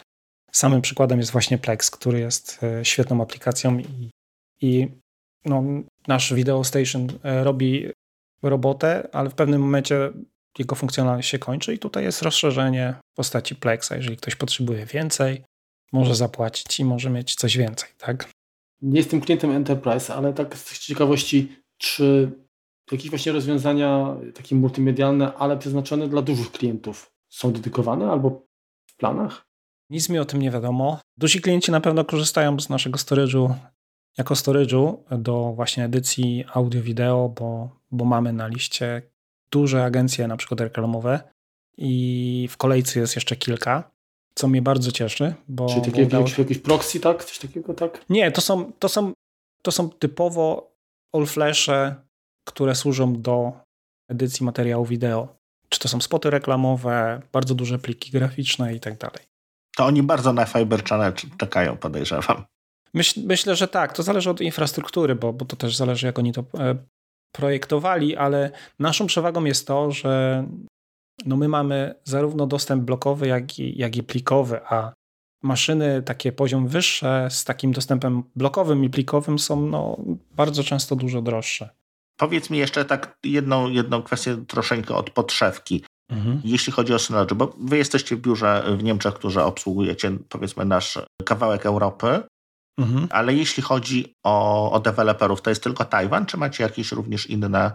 [0.52, 4.10] Samym przykładem jest właśnie Plex, który jest e, świetną aplikacją i
[4.62, 4.88] i
[5.46, 5.64] no,
[6.08, 7.90] nasz Video Station e, robi
[8.44, 10.12] robotę, ale w pewnym momencie
[10.60, 13.92] jego funkcjonalność się kończy i tutaj jest rozszerzenie w postaci Plexa.
[13.96, 15.44] Jeżeli ktoś potrzebuje więcej,
[15.92, 18.30] może zapłacić i może mieć coś więcej, tak?
[18.82, 22.32] Nie jestem klientem Enterprise, ale tak z ciekawości, czy
[22.92, 28.48] jakieś właśnie rozwiązania takie multimedialne, ale przeznaczone dla dużych klientów są dedykowane albo
[28.86, 29.48] w planach?
[29.90, 31.00] Nic mi o tym nie wiadomo.
[31.18, 33.54] Duzi klienci na pewno korzystają z naszego storage'u
[34.18, 39.02] jako storage'u do właśnie edycji audio-wideo, bo, bo mamy na liście
[39.52, 41.20] duże agencje, na przykład reklamowe
[41.78, 43.92] i w kolejce jest jeszcze kilka,
[44.36, 45.34] co mnie bardzo cieszy.
[45.48, 46.24] Bo, Czyli takie udało...
[46.24, 47.24] jakieś, jakieś proxy, tak?
[47.26, 48.06] Coś takiego, tak?
[48.10, 49.14] Nie, to są, to są,
[49.62, 50.72] to są typowo
[51.14, 51.96] all-flashe,
[52.48, 53.54] które służą do
[54.10, 55.36] edycji materiału wideo.
[55.70, 59.26] Czy to są spoty reklamowe, bardzo duże pliki graficzne i tak dalej.
[59.78, 62.46] To oni bardzo na Fiber Channel czekają, podejrzewam.
[62.94, 63.94] Myśl, myślę, że tak.
[63.94, 66.76] To zależy od infrastruktury, bo, bo to też zależy, jak oni to e,
[67.32, 70.44] projektowali, ale naszą przewagą jest to, że
[71.26, 74.94] no my mamy zarówno dostęp blokowy, jak i, jak i plikowy, a
[75.44, 79.98] maszyny takie poziom wyższe z takim dostępem blokowym i plikowym są no,
[80.36, 81.70] bardzo często dużo droższe.
[82.18, 85.84] Powiedz mi jeszcze tak jedną, jedną kwestię troszeczkę od podszewki.
[86.10, 86.42] Mhm.
[86.44, 91.00] Jeśli chodzi o Synology, bo wy jesteście w biurze w Niemczech, którzy obsługujecie powiedzmy nasz
[91.26, 92.24] kawałek Europy,
[92.78, 93.08] Mhm.
[93.12, 97.72] Ale jeśli chodzi o, o deweloperów, to jest tylko Tajwan, czy macie jakieś również inne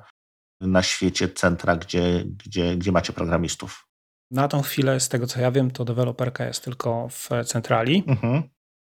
[0.61, 3.87] na świecie centra, gdzie, gdzie, gdzie macie programistów?
[4.31, 8.43] Na tą chwilę, z tego co ja wiem, to deweloperka jest tylko w centrali, mhm.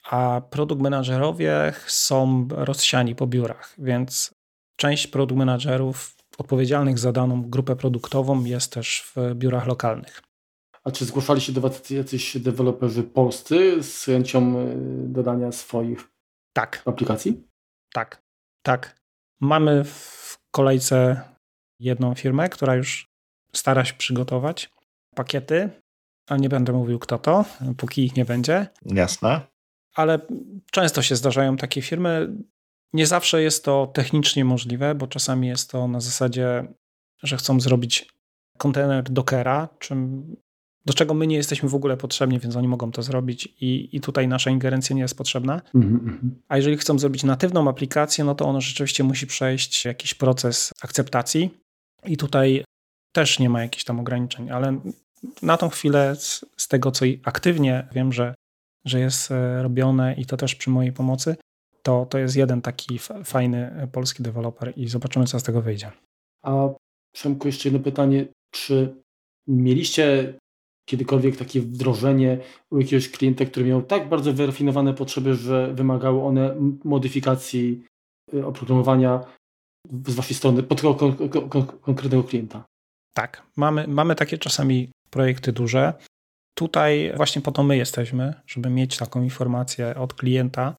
[0.04, 4.36] a produkt menadżerowie są rozsiani po biurach, więc
[4.76, 10.22] część produkt menadżerów odpowiedzialnych za daną grupę produktową jest też w biurach lokalnych.
[10.84, 14.76] A czy zgłaszali się do Was jacyś deweloperzy polscy z chęcią y,
[15.08, 16.10] dodania swoich
[16.54, 16.84] tak.
[16.86, 17.44] aplikacji?
[17.94, 18.24] Tak,
[18.62, 19.02] tak.
[19.42, 21.22] Mamy w kolejce
[21.80, 23.08] jedną firmę, która już
[23.54, 24.70] stara się przygotować
[25.16, 25.70] pakiety,
[26.28, 27.46] ale nie będę mówił kto to,
[27.78, 28.68] póki ich nie będzie.
[28.86, 29.42] Jasne.
[29.96, 30.20] Ale
[30.72, 32.36] często się zdarzają takie firmy.
[32.94, 36.68] Nie zawsze jest to technicznie możliwe, bo czasami jest to na zasadzie,
[37.24, 38.14] że chcą zrobić
[38.58, 40.36] kontener Dockera, czym
[40.86, 44.02] do czego my nie jesteśmy w ogóle potrzebni, więc oni mogą to zrobić i, i
[44.02, 45.62] tutaj nasza ingerencja nie jest potrzebna.
[45.76, 46.30] Mm-hmm.
[46.48, 51.58] A jeżeli chcą zrobić natywną aplikację, no to ono rzeczywiście musi przejść jakiś proces akceptacji
[52.08, 52.64] i tutaj
[53.16, 54.80] też nie ma jakichś tam ograniczeń, ale
[55.42, 58.36] na tą chwilę z, z tego, co aktywnie wiem, że,
[58.86, 61.36] że jest e, robione i to też przy mojej pomocy,
[61.84, 65.92] to, to jest jeden taki fajny e, polski deweloper i zobaczymy, co z tego wyjdzie.
[66.44, 66.70] A
[67.18, 68.26] Przemku, jeszcze jedno pytanie.
[68.52, 68.96] Czy
[69.48, 70.34] mieliście
[70.90, 72.40] kiedykolwiek takie wdrożenie
[72.72, 77.84] u jakiegoś klienta, który miał tak bardzo wyrafinowane potrzeby, że wymagały one modyfikacji
[78.34, 79.26] y, oprogramowania
[80.08, 80.82] z waszej strony pod
[81.82, 82.66] konkretnego klienta.
[83.14, 85.94] Tak, mamy, mamy takie czasami projekty duże.
[86.58, 90.76] Tutaj właśnie po to my jesteśmy, żeby mieć taką informację od klienta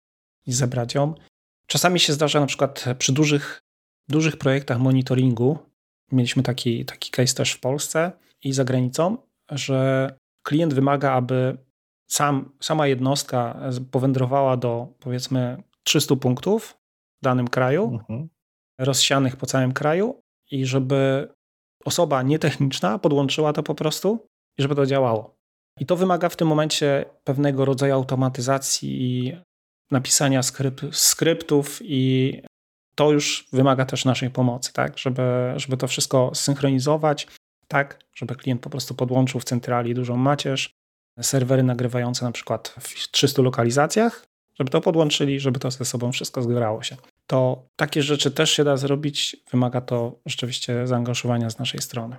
[0.46, 1.14] i zebrać ją.
[1.66, 3.60] Czasami się zdarza na przykład przy dużych,
[4.08, 5.58] dużych projektach monitoringu,
[6.12, 8.12] mieliśmy taki, taki case też w Polsce
[8.44, 9.16] i za granicą,
[9.50, 10.10] że
[10.42, 11.58] klient wymaga, aby
[12.10, 16.78] sam, sama jednostka powędrowała do powiedzmy 300 punktów
[17.20, 18.28] w danym kraju, mhm.
[18.78, 20.20] Rozsianych po całym kraju
[20.50, 21.28] i żeby
[21.84, 24.26] osoba nietechniczna podłączyła to po prostu
[24.58, 25.34] i żeby to działało.
[25.80, 29.36] I to wymaga w tym momencie pewnego rodzaju automatyzacji i
[29.90, 32.32] napisania skrypt, skryptów i
[32.94, 37.26] to już wymaga też naszej pomocy, tak, żeby, żeby to wszystko synchronizować,
[37.68, 40.70] tak, żeby klient po prostu podłączył w centrali dużą macierz,
[41.22, 44.24] serwery nagrywające na przykład w 300 lokalizacjach,
[44.54, 46.96] żeby to podłączyli, żeby to ze sobą wszystko zgrało się.
[47.30, 52.16] To takie rzeczy też się da zrobić, wymaga to rzeczywiście zaangażowania z naszej strony.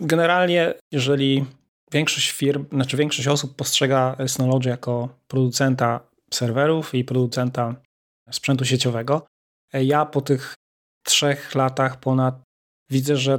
[0.00, 1.44] Generalnie, jeżeli
[1.92, 6.00] większość firm, znaczy większość osób postrzega Synology jako producenta
[6.32, 7.74] serwerów i producenta
[8.30, 9.26] sprzętu sieciowego,
[9.72, 10.54] ja po tych
[11.06, 12.42] trzech latach ponad
[12.90, 13.38] widzę, że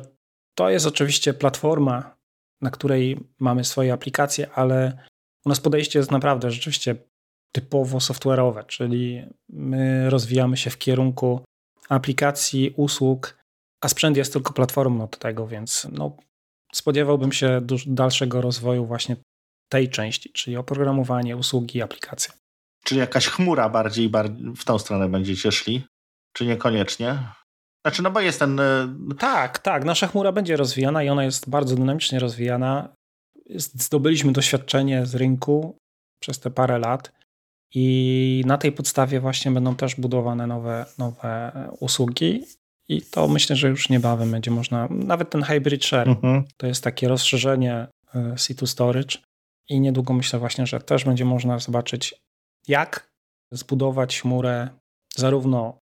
[0.58, 2.16] to jest oczywiście platforma,
[2.62, 5.06] na której mamy swoje aplikacje, ale
[5.46, 6.96] u nas podejście jest naprawdę rzeczywiście
[7.56, 11.42] typowo software'owe, czyli my rozwijamy się w kierunku
[11.90, 13.38] aplikacji, usług,
[13.82, 16.18] a sprzęt jest tylko platformą do tego, więc no,
[16.74, 19.16] spodziewałbym się dalszego rozwoju właśnie
[19.70, 22.34] tej części, czyli oprogramowanie, usługi, aplikacje.
[22.84, 25.86] Czyli jakaś chmura bardziej, bardziej w tą stronę będziecie szli?
[26.34, 27.20] Czy niekoniecznie?
[27.86, 28.60] Znaczy, no bo jest ten.
[28.60, 29.86] E, tak, tak.
[29.86, 32.90] Nasza chmura będzie rozwijana i ona jest bardzo dynamicznie rozwijana.
[33.56, 35.78] Zdobyliśmy doświadczenie z rynku
[36.20, 37.12] przez te parę lat
[37.74, 42.44] i na tej podstawie właśnie będą też budowane nowe, nowe usługi.
[42.88, 46.44] I to myślę, że już niebawem będzie można, nawet ten hybrid share, mhm.
[46.58, 49.18] to jest takie rozszerzenie e, C2 Storage
[49.70, 52.16] i niedługo myślę właśnie, że też będzie można zobaczyć,
[52.68, 53.10] jak
[53.52, 54.70] zbudować chmurę
[55.16, 55.78] zarówno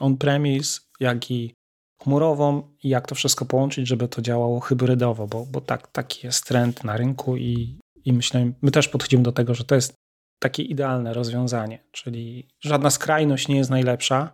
[0.00, 1.54] on-premise, jak i
[2.02, 6.44] chmurową i jak to wszystko połączyć, żeby to działało hybrydowo, bo, bo tak, taki jest
[6.44, 9.94] trend na rynku i, i myślę, my też podchodzimy do tego, że to jest
[10.38, 14.32] takie idealne rozwiązanie, czyli żadna skrajność nie jest najlepsza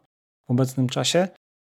[0.49, 1.29] w obecnym czasie,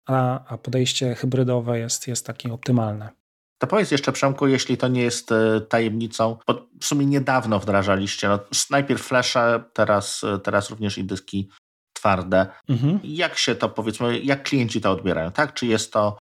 [0.09, 3.11] a, a podejście hybrydowe jest, jest takie optymalne.
[3.59, 8.29] To powiedz jeszcze, Przemku, jeśli to nie jest e, tajemnicą, bo w sumie niedawno wdrażaliście,
[8.29, 8.39] no,
[8.71, 11.49] najpierw flasze, teraz, e, teraz również i dyski
[11.93, 12.47] twarde.
[12.69, 13.01] Mhm.
[13.05, 15.55] Jak się to powiedzmy, jak klienci to odbierają, tak?
[15.55, 16.19] Czy jest to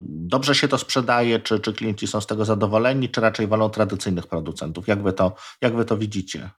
[0.00, 4.26] dobrze się to sprzedaje, czy, czy klienci są z tego zadowoleni, czy raczej wolą tradycyjnych
[4.26, 4.88] producentów?
[4.88, 6.50] Jak wy to, jak wy to widzicie?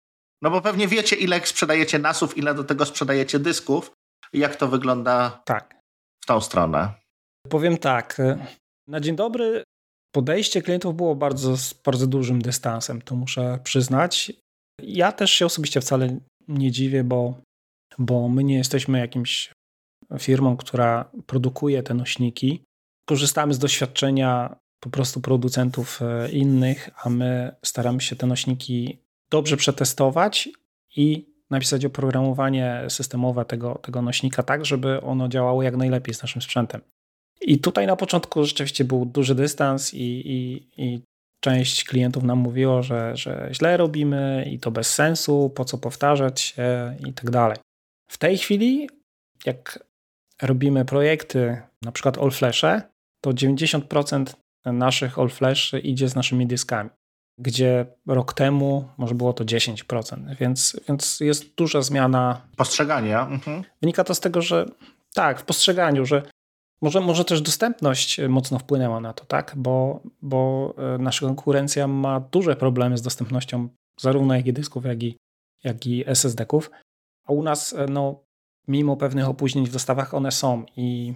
[0.43, 3.93] No bo pewnie wiecie, ile sprzedajecie nasów, ile do tego sprzedajecie dysków.
[4.33, 5.81] Jak to wygląda tak.
[6.23, 6.95] w tą stronę?
[7.49, 8.23] Powiem tak.
[8.89, 9.63] Na dzień dobry
[10.15, 14.33] podejście klientów było bardzo z bardzo dużym dystansem, to muszę przyznać.
[14.83, 16.19] Ja też się osobiście wcale
[16.49, 17.35] nie dziwię, bo
[17.99, 19.53] bo my nie jesteśmy jakimś
[20.19, 22.63] firmą, która produkuje te nośniki.
[23.09, 28.99] Korzystamy z doświadczenia po prostu producentów e, innych, a my staramy się te nośniki
[29.31, 30.49] dobrze przetestować
[30.97, 36.43] i napisać oprogramowanie systemowe tego, tego nośnika tak, żeby ono działało jak najlepiej z naszym
[36.43, 36.81] sprzętem.
[37.41, 41.03] I tutaj na początku rzeczywiście był duży dystans i, i, i
[41.41, 46.41] część klientów nam mówiło, że, że źle robimy i to bez sensu, po co powtarzać
[46.41, 47.57] się i tak dalej.
[48.09, 48.89] W tej chwili,
[49.47, 49.87] jak
[50.43, 52.83] robimy projekty, na przykład All Flashe,
[53.21, 56.91] to 90% naszych All Flash idzie z naszymi dyskami,
[57.39, 62.41] gdzie rok temu może było to 10%, więc, więc jest duża zmiana.
[62.57, 63.27] Postrzegania.
[63.27, 63.65] Mhm.
[63.81, 64.67] Wynika to z tego, że
[65.15, 66.23] tak, w postrzeganiu, że
[66.83, 69.55] może, może też dostępność mocno wpłynęła na to, tak?
[69.57, 73.69] Bo, bo e, nasza konkurencja ma duże problemy z dostępnością
[74.01, 75.17] zarówno jak i dysków, jak i,
[75.65, 76.71] jak i SSD-ków.
[77.29, 78.25] A u nas, e, no,
[78.69, 81.15] mimo pewnych opóźnień w dostawach, one są i,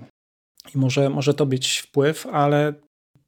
[0.75, 2.75] i może, może to być wpływ, ale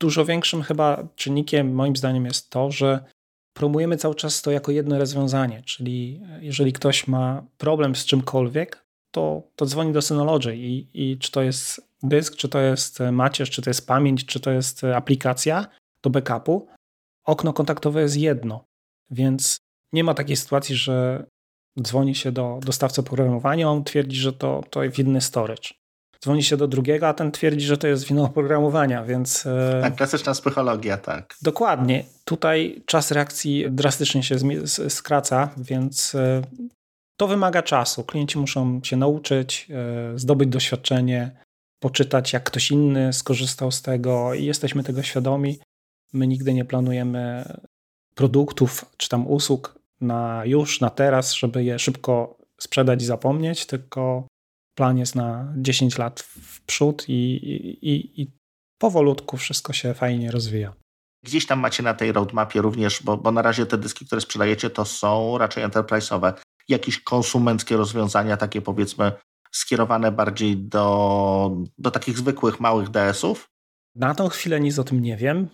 [0.02, 3.04] dużo większym chyba czynnikiem, moim zdaniem, jest to, że
[3.52, 8.84] promujemy cały czas to jako jedno rozwiązanie, czyli e, jeżeli ktoś ma problem z czymkolwiek,
[9.10, 13.12] to, to dzwoni do Synology i, i czy to jest dysk, czy to jest e,
[13.12, 15.66] macierz, czy to jest pamięć, czy to jest aplikacja
[16.02, 16.68] do backupu,
[17.24, 18.64] okno kontaktowe jest jedno,
[19.10, 19.56] więc
[19.92, 21.26] nie ma takiej sytuacji, że
[21.82, 25.81] dzwoni się do dostawcy oprogramowania, on twierdzi, że to, to jest inny storage.
[26.22, 29.46] Dzwoni się do drugiego, a ten twierdzi, że to jest wina oprogramowania, więc...
[29.46, 31.34] E, tak, klasyczna psychologia, tak.
[31.42, 32.04] Dokładnie.
[32.24, 34.36] Tutaj czas reakcji drastycznie się
[34.88, 36.42] skraca, więc e,
[37.16, 38.04] to wymaga czasu.
[38.04, 41.30] Klienci muszą się nauczyć, e, zdobyć doświadczenie,
[41.82, 45.58] poczytać, jak ktoś inny skorzystał z tego i jesteśmy tego świadomi.
[46.12, 47.44] My nigdy nie planujemy
[48.14, 54.26] produktów czy tam usług na już, na teraz, żeby je szybko sprzedać i zapomnieć, tylko
[54.74, 57.34] plan jest na 10 lat w przód i,
[57.82, 58.30] i, i
[58.78, 60.72] powolutku wszystko się fajnie rozwija.
[61.24, 64.70] Gdzieś tam macie na tej roadmapie również, bo, bo na razie te dyski, które sprzedajecie,
[64.70, 66.32] to są raczej enterprise'owe,
[66.68, 69.12] jakieś konsumenckie rozwiązania, takie powiedzmy
[69.52, 73.48] skierowane bardziej do, do takich zwykłych małych DS-ów?
[73.94, 75.48] Na tą chwilę nic o tym nie wiem,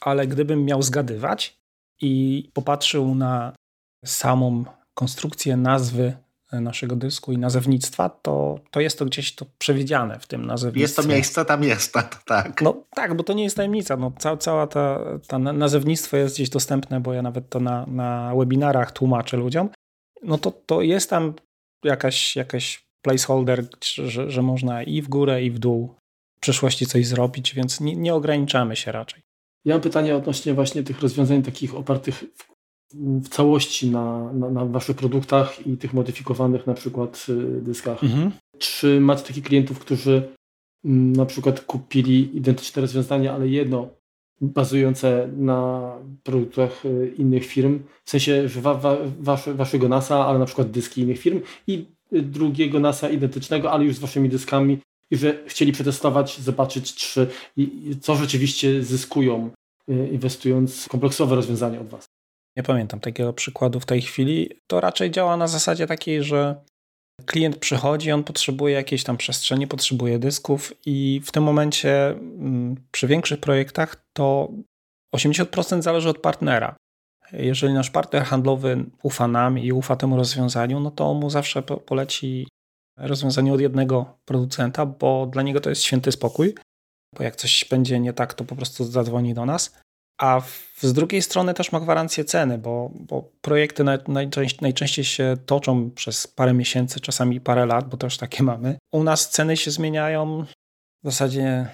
[0.00, 1.56] ale gdybym miał zgadywać
[2.00, 3.52] i popatrzył na
[4.04, 4.64] samą
[4.94, 6.16] konstrukcję nazwy
[6.60, 10.80] naszego dysku i nazewnictwa, to, to jest to gdzieś to przewidziane w tym nazewnictwie.
[10.80, 12.22] Jest to miejsce, tam jest, tak.
[12.24, 12.62] tak.
[12.62, 13.96] No tak, bo to nie jest tajemnica.
[13.96, 18.34] No, cała, cała ta, ta nazewnictwo jest gdzieś dostępne, bo ja nawet to na, na
[18.36, 19.68] webinarach tłumaczę ludziom.
[20.22, 21.34] No to, to jest tam
[21.84, 25.94] jakaś, jakaś placeholder, że, że można i w górę, i w dół
[26.36, 29.22] w przyszłości coś zrobić, więc nie, nie ograniczamy się raczej.
[29.64, 32.53] Ja mam pytanie odnośnie właśnie tych rozwiązań takich opartych w
[33.00, 38.04] w całości na, na, na, waszych produktach i tych modyfikowanych na przykład y, dyskach.
[38.04, 38.30] Mhm.
[38.58, 40.22] Czy macie takich klientów, którzy
[40.84, 43.88] mm, na przykład kupili identyczne rozwiązania, ale jedno
[44.40, 45.92] bazujące na
[46.22, 50.70] produktach y, innych firm, w sensie, że wa, wa, wasze, waszego NASA, ale na przykład
[50.70, 54.78] dyski innych firm i drugiego NASA identycznego, ale już z waszymi dyskami
[55.10, 57.26] i że chcieli przetestować, zobaczyć, czy,
[58.00, 59.50] co rzeczywiście zyskują
[59.90, 62.13] y, inwestując w kompleksowe rozwiązania od was
[62.56, 66.64] nie pamiętam takiego przykładu w tej chwili, to raczej działa na zasadzie takiej, że
[67.26, 73.06] klient przychodzi, on potrzebuje jakiejś tam przestrzeni, potrzebuje dysków i w tym momencie mm, przy
[73.06, 74.48] większych projektach to
[75.16, 76.76] 80% zależy od partnera.
[77.32, 82.48] Jeżeli nasz partner handlowy ufa nam i ufa temu rozwiązaniu, no to mu zawsze poleci
[82.98, 86.54] rozwiązanie od jednego producenta, bo dla niego to jest święty spokój,
[87.16, 89.78] bo jak coś będzie nie tak, to po prostu zadzwoni do nas.
[90.18, 90.40] A
[90.76, 96.26] z drugiej strony też ma gwarancję ceny, bo, bo projekty najczęściej, najczęściej się toczą przez
[96.26, 98.78] parę miesięcy, czasami parę lat, bo też takie mamy.
[98.92, 100.44] U nas ceny się zmieniają
[101.04, 101.66] w zasadzie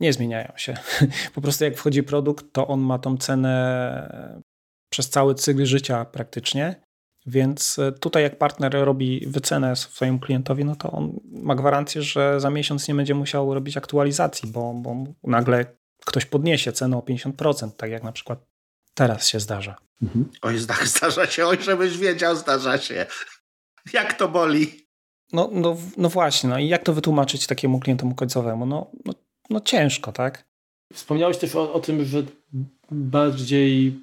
[0.00, 0.74] nie zmieniają się.
[1.34, 4.34] Po prostu jak wchodzi produkt, to on ma tą cenę
[4.90, 6.84] przez cały cykl życia praktycznie.
[7.26, 12.50] Więc tutaj jak partner robi wycenę swojemu klientowi, no to on ma gwarancję, że za
[12.50, 15.64] miesiąc nie będzie musiał robić aktualizacji, bo, bo nagle
[16.04, 18.46] ktoś podniesie cenę o 50%, tak jak na przykład
[18.94, 19.76] teraz się zdarza.
[20.02, 20.30] Mhm.
[20.42, 20.58] Oj,
[20.96, 23.06] zdarza się, oj, żebyś wiedział, zdarza się.
[23.92, 24.84] Jak to boli?
[25.32, 28.66] No, no, no właśnie, no i jak to wytłumaczyć takiemu klientowi końcowemu?
[28.66, 29.12] No, no,
[29.50, 30.44] no ciężko, tak?
[30.92, 32.22] Wspomniałeś też o, o tym, że
[32.90, 34.00] bardziej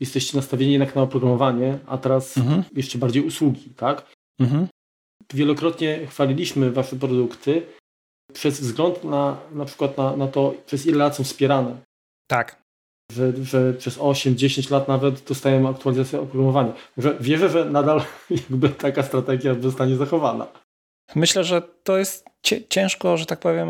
[0.00, 2.64] jesteście nastawieni jednak na oprogramowanie, a teraz mhm.
[2.76, 4.06] jeszcze bardziej usługi, tak?
[4.38, 4.68] Mhm.
[5.34, 7.66] Wielokrotnie chwaliliśmy wasze produkty,
[8.32, 11.76] przez wzgląd na na przykład na, na to, przez ile lat są wspierane.
[12.26, 12.62] Tak.
[13.12, 16.72] Że, że przez 8-10 lat nawet dostajemy aktualizację oprogramowania.
[16.98, 18.02] Że wierzę, że nadal
[18.50, 20.46] jakby taka strategia zostanie zachowana.
[21.14, 22.24] Myślę, że to jest
[22.68, 23.68] ciężko, że tak powiem,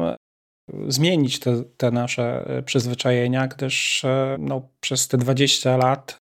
[0.89, 6.17] zmienić te, te nasze e, przyzwyczajenia, gdyż e, no, przez te 20 lat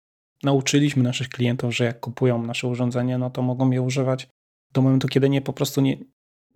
[0.42, 4.28] nauczyliśmy naszych klientów, że jak kupują nasze urządzenie, no to mogą je używać
[4.72, 5.96] do momentu, kiedy nie po prostu nie,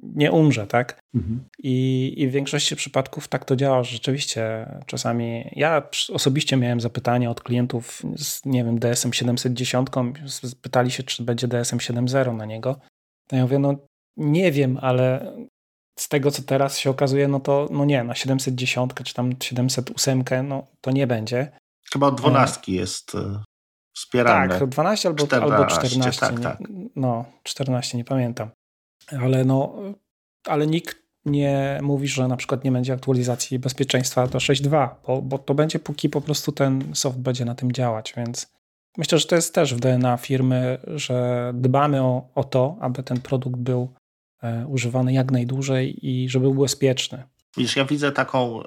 [0.03, 1.01] nie umrze, tak?
[1.15, 1.45] Mhm.
[1.59, 5.83] I, I w większości przypadków tak to działa, że rzeczywiście czasami ja
[6.13, 9.89] osobiście miałem zapytania od klientów z, nie wiem, DSM 710,
[10.63, 12.81] pytali się, czy będzie DSM 7.0 na niego.
[13.27, 13.75] To ja mówię, no
[14.17, 15.35] nie wiem, ale
[15.99, 20.25] z tego, co teraz się okazuje, no to no nie, na 710 czy tam 708
[20.45, 21.53] no to nie będzie.
[21.93, 22.75] Chyba od 12 e...
[22.75, 23.43] jest e,
[23.97, 24.59] wspierane.
[24.59, 25.57] Tak, 12 albo 14.
[25.57, 26.59] Albo 14 tak, tak.
[26.97, 28.51] No, 14, nie pamiętam
[29.19, 29.75] ale, no,
[30.47, 35.39] ale nikt nie mówi, że na przykład nie będzie aktualizacji bezpieczeństwa do 6.2, bo, bo
[35.39, 38.53] to będzie póki po prostu ten soft będzie na tym działać, więc
[38.99, 43.21] myślę, że to jest też w DNA firmy, że dbamy o, o to, aby ten
[43.21, 43.95] produkt był
[44.43, 47.25] e, używany jak najdłużej i żeby był bezpieczny.
[47.57, 48.63] Wiesz, ja widzę taką,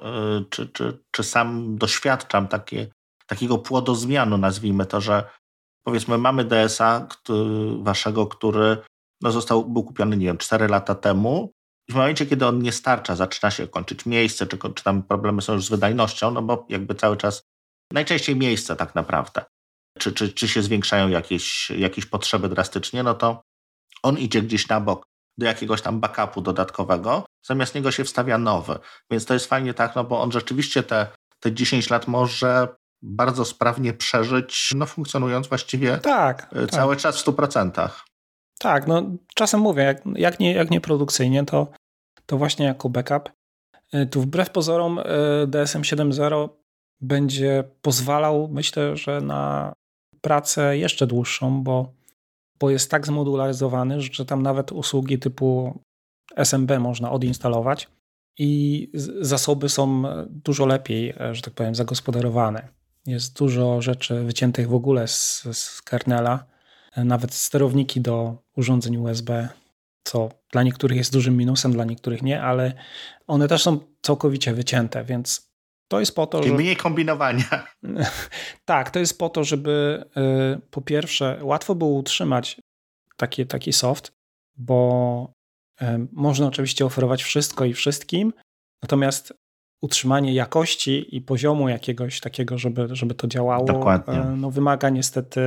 [0.50, 2.86] czy, czy, czy sam doświadczam takie,
[3.26, 5.24] takiego płodozmianu, nazwijmy to, że
[5.84, 7.08] powiedzmy mamy DSA
[7.82, 8.76] waszego, który
[9.22, 11.52] no został, był kupiony, nie wiem, 4 lata temu.
[11.88, 15.42] I w momencie, kiedy on nie starcza, zaczyna się kończyć miejsce, czy, czy tam problemy
[15.42, 17.42] są już z wydajnością, no bo jakby cały czas,
[17.92, 19.44] najczęściej miejsce tak naprawdę,
[19.98, 23.42] czy, czy, czy się zwiększają jakieś, jakieś potrzeby drastycznie, no to
[24.02, 25.04] on idzie gdzieś na bok.
[25.38, 28.78] do jakiegoś tam backupu dodatkowego, zamiast niego się wstawia nowy.
[29.10, 31.06] Więc to jest fajnie tak, no bo on rzeczywiście te,
[31.40, 32.68] te 10 lat może
[33.02, 37.02] bardzo sprawnie przeżyć, no funkcjonując właściwie tak, e, cały tak.
[37.02, 37.88] czas w 100%.
[38.64, 39.02] Tak, no
[39.34, 41.66] czasem mówię, jak, jak, nie, jak nie produkcyjnie, to,
[42.26, 43.32] to właśnie jako backup.
[43.92, 45.02] E, tu wbrew pozorom e,
[45.46, 46.48] DSM 7.0
[47.00, 49.72] będzie pozwalał, myślę, że na
[50.20, 51.92] pracę jeszcze dłuższą, bo,
[52.60, 55.80] bo jest tak zmodularyzowany, że tam nawet usługi typu
[56.36, 57.88] SMB można odinstalować
[58.38, 58.90] i
[59.20, 62.68] zasoby są dużo lepiej, że tak powiem, zagospodarowane.
[63.06, 66.53] Jest dużo rzeczy wyciętych w ogóle z, z kernela,
[66.96, 69.48] nawet sterowniki do urządzeń USB,
[70.04, 72.72] co dla niektórych jest dużym minusem, dla niektórych nie, ale
[73.26, 75.54] one też są całkowicie wycięte, więc
[75.88, 76.52] to jest po to, że...
[76.54, 77.66] mniej kombinowania.
[78.64, 80.04] tak, to jest po to, żeby
[80.56, 82.60] y, po pierwsze łatwo było utrzymać
[83.16, 84.12] taki, taki soft,
[84.56, 85.32] bo
[85.82, 88.32] y, można oczywiście oferować wszystko i wszystkim,
[88.82, 89.34] natomiast
[89.84, 94.20] utrzymanie jakości i poziomu jakiegoś takiego, żeby, żeby to działało, Dokładnie.
[94.20, 95.40] Y, no, wymaga niestety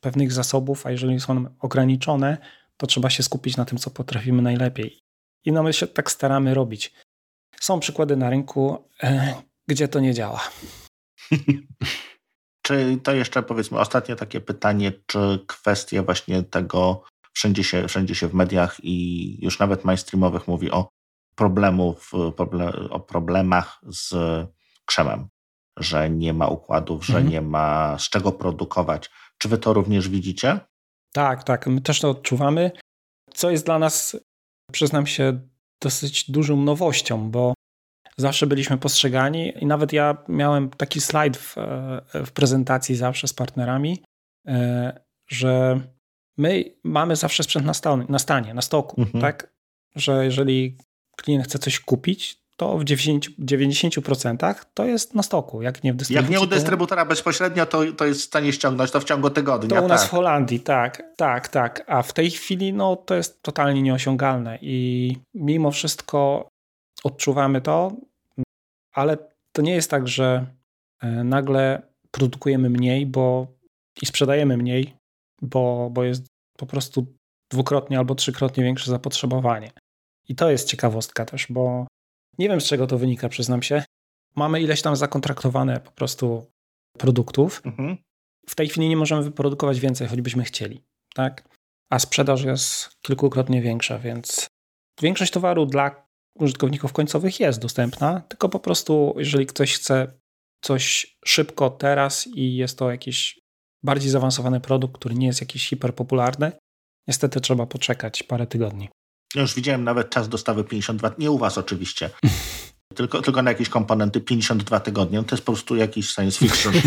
[0.00, 2.38] pewnych zasobów, a jeżeli są ograniczone,
[2.76, 4.98] to trzeba się skupić na tym, co potrafimy najlepiej.
[5.44, 6.92] I no my się tak staramy robić.
[7.60, 8.88] Są przykłady na rynku,
[9.68, 10.40] gdzie to nie działa.
[12.66, 18.28] czy to jeszcze powiedzmy ostatnie takie pytanie, czy kwestie właśnie tego wszędzie się, wszędzie się
[18.28, 18.94] w mediach i
[19.44, 20.88] już nawet mainstreamowych mówi o
[21.34, 22.12] problemów,
[22.90, 24.14] o problemach z
[24.84, 25.28] krzemem,
[25.76, 27.32] że nie ma układów, że mhm.
[27.32, 29.10] nie ma z czego produkować.
[29.38, 30.60] Czy wy to również widzicie?
[31.12, 32.70] Tak, tak, my też to odczuwamy,
[33.34, 34.16] co jest dla nas,
[34.72, 35.40] przyznam się,
[35.82, 37.54] dosyć dużą nowością, bo
[38.16, 41.56] zawsze byliśmy postrzegani i nawet ja miałem taki slajd w,
[42.14, 44.02] w prezentacji zawsze z partnerami,
[44.46, 45.80] e, że
[46.38, 49.22] my mamy zawsze sprzęt na, stanie, na stanie, na stoku, mhm.
[49.22, 49.54] tak?
[49.96, 50.78] Że jeżeli
[51.16, 55.96] klient chce coś kupić, to w 90%, 90% to jest na stoku, jak nie w
[55.96, 56.32] dystrybucji.
[56.32, 59.68] Jak nie u dystrybutora bezpośrednio, to, to jest w stanie ściągnąć to w ciągu tygodnia.
[59.68, 60.08] To u nas tak.
[60.08, 61.84] w Holandii, tak, tak, tak.
[61.86, 66.48] A w tej chwili no, to jest totalnie nieosiągalne i mimo wszystko
[67.04, 67.92] odczuwamy to,
[68.92, 69.16] ale
[69.52, 70.46] to nie jest tak, że
[71.02, 73.46] e, nagle produkujemy mniej bo,
[74.02, 74.94] i sprzedajemy mniej,
[75.42, 76.26] bo, bo jest
[76.58, 77.06] po prostu
[77.50, 79.70] dwukrotnie albo trzykrotnie większe zapotrzebowanie.
[80.28, 81.86] I to jest ciekawostka też, bo
[82.38, 83.84] nie wiem z czego to wynika, przyznam się.
[84.36, 86.46] Mamy ileś tam zakontraktowane po prostu
[86.98, 87.62] produktów.
[87.64, 87.96] Mhm.
[88.48, 91.48] W tej chwili nie możemy wyprodukować więcej, choćbyśmy chcieli, tak?
[91.90, 94.46] A sprzedaż jest kilkukrotnie większa, więc
[95.00, 96.06] większość towaru dla
[96.38, 100.18] użytkowników końcowych jest dostępna, tylko po prostu, jeżeli ktoś chce
[100.60, 103.40] coś szybko teraz i jest to jakiś
[103.82, 106.52] bardziej zaawansowany produkt, który nie jest jakiś hiperpopularny,
[107.08, 108.88] niestety trzeba poczekać parę tygodni.
[109.34, 112.10] Ja już widziałem nawet czas dostawy 52, nie u was oczywiście,
[112.94, 115.24] tylko, tylko na jakieś komponenty 52 tygodnie.
[115.24, 116.72] To jest po prostu jakiś science fiction.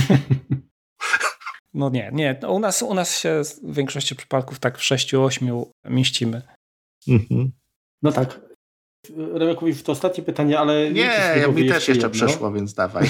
[1.74, 2.40] No nie, nie.
[2.50, 6.42] U nas, u nas się w większości przypadków tak w 6-8 mieścimy.
[7.08, 7.52] Mhm.
[8.02, 8.42] No tak.
[9.34, 10.92] Remek mówi to ostatnie pytanie, ale...
[10.92, 12.10] Nie, ja mi też jeszcze jedno.
[12.10, 13.10] przeszło, więc dawaj.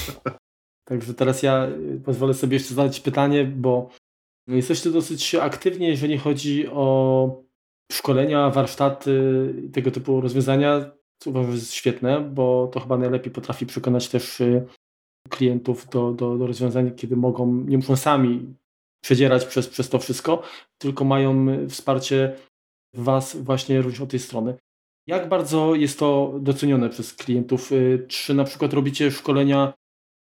[0.88, 1.68] Także teraz ja
[2.04, 3.90] pozwolę sobie jeszcze zadać pytanie, bo
[4.48, 7.41] jesteście dosyć aktywnie, jeżeli chodzi o
[7.92, 10.90] szkolenia, warsztaty i tego typu rozwiązania,
[11.26, 14.66] uważam, jest świetne, bo to chyba najlepiej potrafi przekonać też y,
[15.28, 18.54] klientów do, do, do rozwiązań, kiedy mogą, nie muszą sami
[19.04, 20.42] przedzierać przez, przez to wszystko,
[20.78, 22.36] tylko mają wsparcie
[22.94, 24.56] Was właśnie również od tej strony.
[25.06, 27.72] Jak bardzo jest to docenione przez klientów?
[27.72, 29.72] Y, czy na przykład robicie szkolenia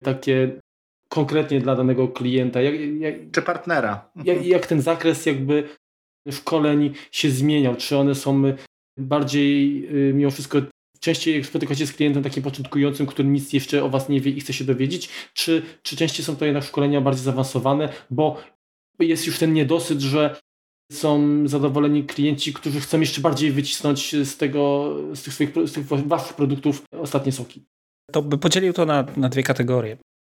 [0.04, 0.60] takie
[1.08, 2.62] konkretnie dla danego klienta?
[2.62, 4.10] Jak, jak, czy partnera?
[4.24, 5.68] Jak, jak ten zakres jakby
[6.30, 7.76] szkoleń się zmieniał?
[7.76, 8.42] Czy one są
[8.98, 10.58] bardziej y, mimo wszystko
[11.00, 14.40] częściej spotykacie się z klientem takim początkującym, który nic jeszcze o Was nie wie i
[14.40, 18.42] chce się dowiedzieć, czy, czy częściej są to jednak szkolenia bardziej zaawansowane, bo
[18.98, 20.40] jest już ten niedosyt, że
[20.92, 25.86] są zadowoleni klienci, którzy chcą jeszcze bardziej wycisnąć z tego, z tych swoich z tych
[25.86, 27.64] waszych produktów ostatnie soki.
[28.12, 29.96] To by podzielił to na, na dwie kategorie,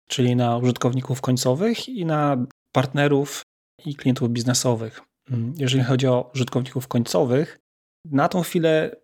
[0.10, 3.42] czyli na użytkowników końcowych i na partnerów
[3.86, 5.02] i klientów biznesowych.
[5.32, 7.60] Mm, jeżeli chodzi o użytkowników końcowych,
[8.06, 8.96] na tą chwilę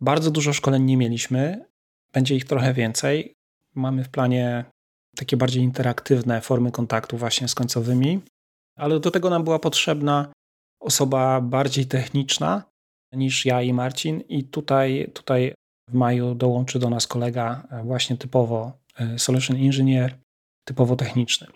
[0.00, 1.64] bardzo dużo szkoleń nie mieliśmy.
[2.12, 3.34] Będzie ich trochę więcej.
[3.74, 4.64] Mamy w planie
[5.16, 8.20] takie bardziej interaktywne formy kontaktu właśnie z końcowymi,
[8.78, 10.32] ale do tego nam była potrzebna
[10.80, 12.62] osoba bardziej techniczna
[13.12, 15.54] niż ja i Marcin i tutaj, tutaj
[15.90, 20.18] w maju dołączy do nas kolega właśnie typowo e, solution engineer,
[20.64, 21.46] typowo techniczny.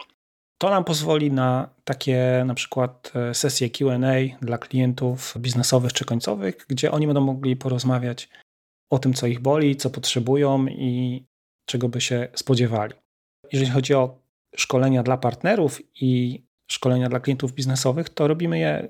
[0.62, 3.98] To nam pozwoli na takie na przykład e, sesje QA
[4.42, 8.28] dla klientów biznesowych czy końcowych, gdzie oni będą mogli porozmawiać
[8.90, 11.24] o tym, co ich boli, co potrzebują i
[11.68, 12.94] czego by się spodziewali.
[13.52, 14.18] Jeżeli chodzi o
[14.56, 18.88] szkolenia dla partnerów i szkolenia dla klientów biznesowych, to robimy je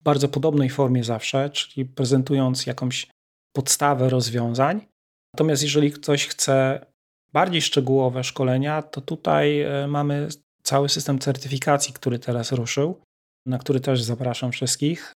[0.00, 3.06] w bardzo podobnej formie zawsze, czyli prezentując jakąś
[3.52, 4.86] podstawę rozwiązań.
[5.34, 6.86] Natomiast jeżeli ktoś chce
[7.32, 10.28] bardziej szczegółowe szkolenia, to tutaj e, mamy
[10.64, 13.00] cały system certyfikacji, który teraz ruszył,
[13.46, 15.12] na który też zapraszam wszystkich.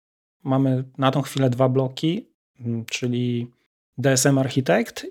[0.44, 2.28] Mamy na tą chwilę dwa bloki,
[2.90, 3.50] czyli
[3.98, 5.06] DSM Architect,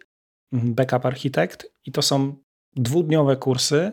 [0.51, 2.35] Backup Architect i to są
[2.75, 3.91] dwudniowe kursy,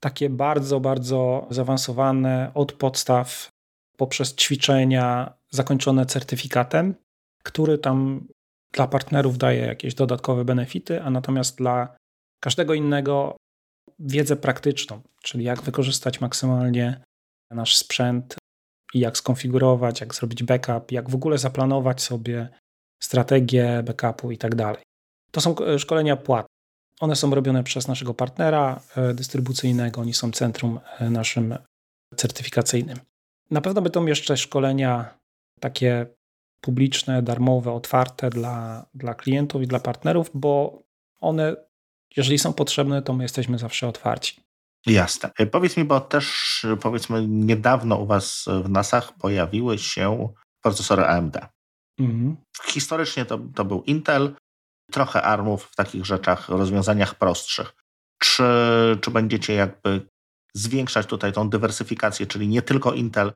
[0.00, 3.48] takie bardzo, bardzo zaawansowane od podstaw
[3.96, 6.94] poprzez ćwiczenia zakończone certyfikatem,
[7.42, 8.26] który tam
[8.72, 11.96] dla partnerów daje jakieś dodatkowe benefity, a natomiast dla
[12.40, 13.36] każdego innego
[13.98, 17.04] wiedzę praktyczną, czyli jak wykorzystać maksymalnie
[17.50, 18.36] nasz sprzęt
[18.94, 22.48] i jak skonfigurować, jak zrobić backup, jak w ogóle zaplanować sobie
[23.02, 24.82] strategię backupu i tak dalej.
[25.30, 26.48] To są e, szkolenia płatne.
[27.00, 31.58] One są robione przez naszego partnera e, dystrybucyjnego, oni są centrum e, naszym
[32.16, 32.98] certyfikacyjnym.
[33.50, 35.18] Na pewno będą jeszcze szkolenia
[35.60, 36.06] takie
[36.60, 40.82] publiczne, darmowe, otwarte dla, dla klientów i dla partnerów, bo
[41.20, 41.56] one,
[42.16, 44.40] jeżeli są potrzebne, to my jesteśmy zawsze otwarci.
[44.86, 45.30] Jasne.
[45.52, 50.28] Powiedz mi, bo też powiedzmy niedawno u Was w NASach pojawiły się
[50.62, 51.38] procesory AMD.
[51.98, 52.36] Mhm.
[52.64, 54.34] Historycznie to, to był Intel,
[54.90, 57.72] trochę ARMów w takich rzeczach, rozwiązaniach prostszych.
[58.18, 58.44] Czy,
[59.00, 60.06] czy będziecie jakby
[60.54, 63.32] zwiększać tutaj tą dywersyfikację, czyli nie tylko Intel,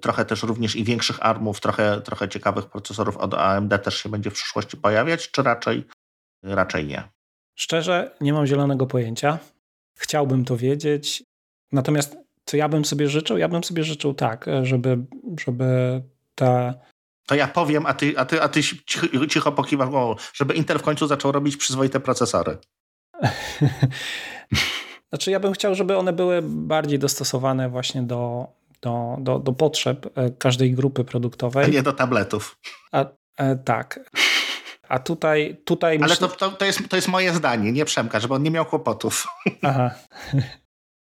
[0.00, 4.30] trochę też również i większych ARMów, trochę, trochę ciekawych procesorów od AMD też się będzie
[4.30, 5.84] w przyszłości pojawiać, czy raczej,
[6.42, 7.08] raczej nie?
[7.54, 9.38] Szczerze, nie mam zielonego pojęcia.
[9.98, 11.24] Chciałbym to wiedzieć.
[11.72, 13.38] Natomiast co ja bym sobie życzył?
[13.38, 14.98] Ja bym sobie życzył tak, żeby,
[15.38, 16.02] żeby
[16.34, 16.74] ta
[17.26, 20.78] to ja powiem, a ty, a ty, a ty cicho, cicho pokiwasz głową, żeby Intel
[20.78, 22.58] w końcu zaczął robić przyzwoite procesory.
[25.10, 28.46] znaczy ja bym chciał, żeby one były bardziej dostosowane właśnie do,
[28.82, 31.64] do, do, do potrzeb e, każdej grupy produktowej.
[31.64, 32.58] A nie do tabletów.
[32.92, 34.10] A, e, tak.
[34.92, 35.56] A tutaj.
[35.64, 36.28] tutaj Ale myślę...
[36.28, 39.26] to, to, to, jest, to jest moje zdanie, nie Przemka, żeby on nie miał kłopotów.
[39.62, 39.90] Aha.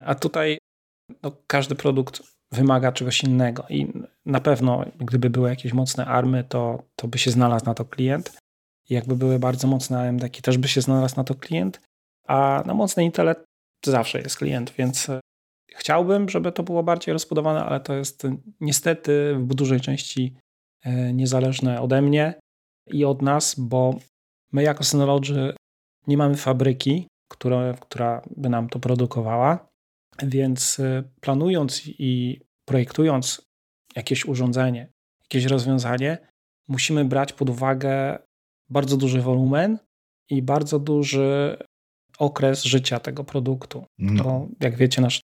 [0.00, 0.58] A tutaj
[1.22, 2.22] no, każdy produkt
[2.52, 3.92] wymaga czegoś innego i
[4.26, 8.36] na pewno gdyby były jakieś mocne army, to, to by się znalazł na to klient.
[8.90, 11.80] I jakby były bardzo mocne AMD, też by się znalazł na to klient,
[12.26, 13.44] a na mocny intelekt
[13.86, 15.20] zawsze jest klient, więc e,
[15.76, 18.26] chciałbym, żeby to było bardziej rozbudowane, ale to jest
[18.60, 20.34] niestety w dużej części
[20.84, 22.34] e, niezależne ode mnie
[22.90, 23.94] i od nas, bo
[24.52, 25.54] my jako Synology
[26.06, 29.68] nie mamy fabryki, która, która by nam to produkowała.
[30.22, 33.42] Więc y, planując i projektując
[33.96, 36.18] jakieś urządzenie, jakieś rozwiązanie,
[36.68, 38.18] musimy brać pod uwagę
[38.70, 39.78] bardzo duży wolumen
[40.30, 41.56] i bardzo duży
[42.18, 43.84] okres życia tego produktu.
[43.98, 44.24] No.
[44.24, 45.20] Bo jak wiecie, nasz,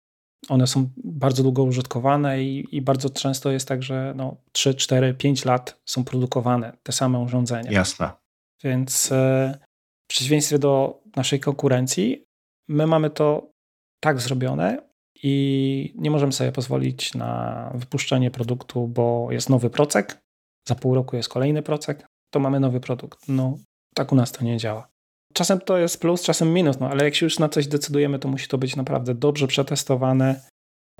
[0.49, 5.13] one są bardzo długo użytkowane i, i bardzo często jest tak, że no 3, 4,
[5.13, 7.71] 5 lat są produkowane te same urządzenia.
[7.71, 8.11] Jasne.
[8.63, 9.59] Więc y,
[10.03, 12.25] w przeciwieństwie do naszej konkurencji,
[12.67, 13.51] my mamy to
[13.99, 14.89] tak zrobione
[15.23, 20.21] i nie możemy sobie pozwolić na wypuszczenie produktu, bo jest nowy procek,
[20.67, 23.19] za pół roku jest kolejny procek, to mamy nowy produkt.
[23.27, 23.57] No,
[23.95, 24.89] tak u nas to nie działa.
[25.33, 28.27] Czasem to jest plus, czasem minus, no ale jak się już na coś decydujemy, to
[28.27, 30.41] musi to być naprawdę dobrze przetestowane,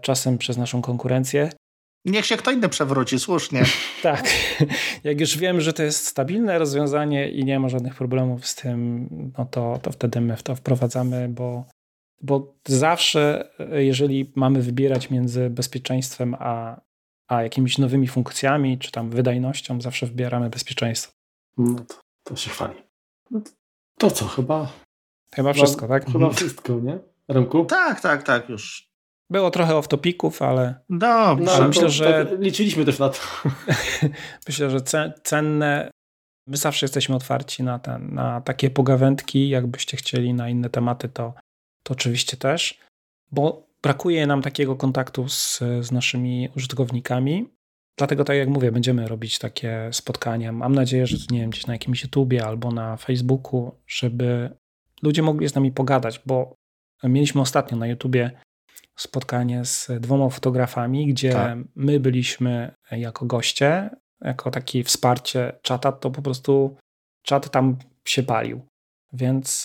[0.02, 1.52] czasem przez naszą konkurencję.
[2.06, 3.64] Niech się kto inny przewróci, słusznie.
[4.04, 4.30] tak.
[5.04, 9.10] Jak już wiem, że to jest stabilne rozwiązanie i nie ma żadnych problemów z tym,
[9.38, 11.66] no to, to wtedy my w to wprowadzamy, bo
[12.22, 16.82] bo zawsze, jeżeli mamy wybierać między bezpieczeństwem a,
[17.28, 21.12] a jakimiś nowymi funkcjami, czy tam wydajnością, zawsze wybieramy bezpieczeństwo.
[21.58, 22.74] No to, to się chwali.
[24.00, 24.72] To, co, chyba...
[25.36, 26.06] Chyba wszystko, tak?
[26.06, 26.34] Chyba mhm.
[26.34, 27.00] wszystko, nie?
[27.28, 27.66] Remku?
[27.66, 28.90] Tak, tak, tak, już.
[29.30, 30.76] Było trochę off-topików, ale...
[30.90, 31.46] Dobrze.
[31.46, 32.26] No, ale myślę, to, że...
[32.26, 33.20] To liczyliśmy też na to.
[34.48, 34.82] myślę, że
[35.24, 35.92] cenne...
[36.48, 39.50] My zawsze jesteśmy otwarci na, ten, na takie pogawędki.
[39.50, 41.34] Jakbyście chcieli na inne tematy, to
[41.84, 42.80] to oczywiście też,
[43.32, 47.50] bo brakuje nam takiego kontaktu z, z naszymi użytkownikami.
[48.00, 50.52] Dlatego, tak jak mówię, będziemy robić takie spotkania.
[50.52, 54.50] Mam nadzieję, że nie wiem, gdzieś na jakimś YouTubie albo na Facebooku, żeby
[55.02, 56.56] ludzie mogli z nami pogadać, bo
[57.04, 58.32] mieliśmy ostatnio na YouTubie
[58.96, 61.58] spotkanie z dwoma fotografami, gdzie tak.
[61.76, 63.90] my byliśmy jako goście,
[64.22, 66.78] jako takie wsparcie czata, to po prostu
[67.24, 68.62] czat tam się palił.
[69.14, 69.64] Więc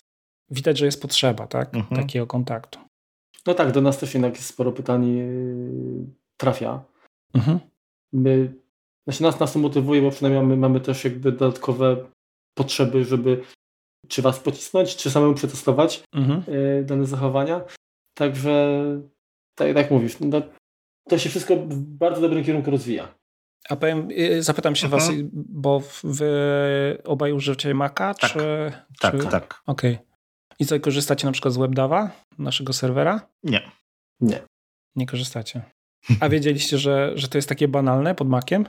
[0.51, 1.75] widać, że jest potrzeba tak?
[1.75, 2.03] Mhm.
[2.03, 2.79] takiego kontaktu.
[3.47, 6.07] No tak, do nas też jednak sporo pytań yy,
[6.37, 6.85] trafia.
[7.35, 7.74] Mhm.
[8.15, 8.55] My,
[9.09, 11.97] znaczy nas, nas to motywuje, bo przynajmniej mamy, mamy też jakby dodatkowe
[12.59, 13.43] potrzeby, żeby
[14.09, 16.43] czy was pocisnąć, czy samemu przetestować Mhm.
[16.49, 17.65] yy, dane zachowania.
[18.17, 18.77] Także,
[19.59, 20.43] tak jak mówisz, no,
[21.09, 23.15] to się wszystko w bardzo dobrym kierunku rozwija.
[23.69, 25.01] A powiem, y, zapytam się Mhm.
[25.03, 26.29] was, bo wy
[27.05, 28.33] obaj używacie Maca, Tak.
[28.33, 28.39] czy...
[29.01, 29.29] Tak, czy...
[29.29, 29.63] tak.
[29.67, 29.99] Okej.
[30.59, 33.29] I co, korzystacie na przykład z WebDAVa, naszego serwera?
[33.43, 33.71] Nie.
[34.21, 34.43] Nie.
[34.97, 35.63] Nie korzystacie.
[36.21, 38.67] A wiedzieliście, że, że to jest takie banalne pod Maciem?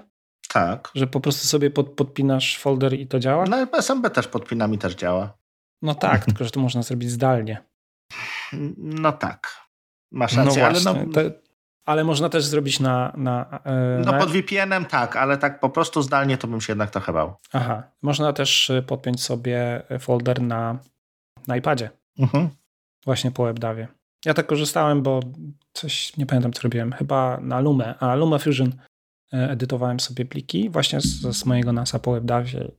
[0.49, 0.91] Tak.
[0.95, 3.45] Że po prostu sobie pod, podpinasz folder i to działa?
[3.45, 5.37] No i SMB też pod pinami też działa.
[5.81, 7.63] No tak, tylko że to można zrobić zdalnie.
[8.77, 9.65] No tak.
[10.11, 11.05] Masz No rację, ale właśnie.
[11.05, 11.21] no,
[11.85, 13.13] ale można też zrobić na...
[13.17, 16.71] na, e, no na pod VPN-em tak, ale tak po prostu zdalnie to bym się
[16.71, 17.35] jednak trochę bał.
[17.53, 17.83] Aha.
[18.01, 20.79] Można też e, podpiąć sobie folder na,
[21.47, 21.89] na iPadzie.
[22.19, 22.49] Mhm.
[23.05, 23.87] Właśnie po WebDAVie.
[24.25, 25.19] Ja tak korzystałem, bo
[25.73, 28.73] coś, nie pamiętam co robiłem, chyba na Lume, a Lume Fusion
[29.33, 32.71] e, edytowałem sobie pliki właśnie z, z mojego NASA po WebDAVie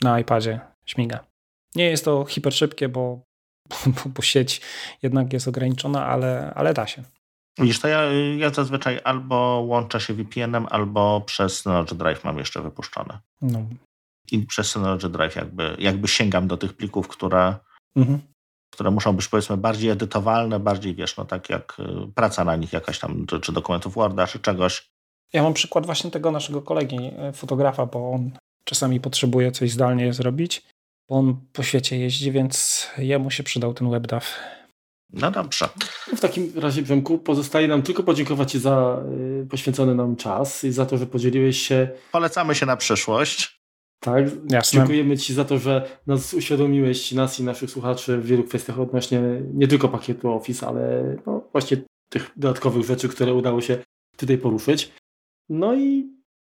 [0.00, 1.26] na iPadzie śmiga.
[1.74, 3.24] Nie jest to hiper szybkie, bo,
[3.86, 4.60] bo, bo sieć
[5.02, 7.02] jednak jest ograniczona, ale, ale da się.
[7.58, 8.02] Widzisz, to ja,
[8.38, 9.36] ja zazwyczaj albo
[9.66, 13.20] łączę się VPN-em, albo przez Synology Drive mam jeszcze wypuszczone.
[13.42, 13.66] No.
[14.30, 17.54] I przez Synology Drive jakby, jakby sięgam do tych plików, które,
[17.96, 18.20] Mhm.
[18.72, 22.72] Które muszą być powiedzmy bardziej edytowalne, bardziej wiesz, no tak jak y, praca na nich
[22.72, 24.90] jakaś tam, czy, czy dokumentów Worda, czy czegoś.
[25.32, 28.30] Ja mam przykład właśnie tego naszego kolegi, e, fotografa, bo on
[28.64, 30.62] czasami potrzebuje coś zdalnie zrobić,
[31.08, 34.26] bo on po świecie jeździ, więc jemu się przydał ten WebDAV.
[35.12, 35.68] No dobrze.
[36.16, 39.02] W takim razie, Przemku, pozostaje nam tylko podziękować Ci za
[39.42, 41.88] y, poświęcony nam czas i za to, że podzieliłeś się.
[42.12, 43.61] Polecamy się na przyszłość.
[44.02, 44.78] Tak, Jasne.
[44.78, 49.20] dziękujemy Ci za to, że nas uświadomiłeś, nas i naszych słuchaczy w wielu kwestiach odnośnie
[49.54, 51.76] nie tylko pakietu Office, ale no, właśnie
[52.08, 53.78] tych dodatkowych rzeczy, które udało się
[54.16, 54.92] tutaj poruszyć.
[55.48, 56.10] No i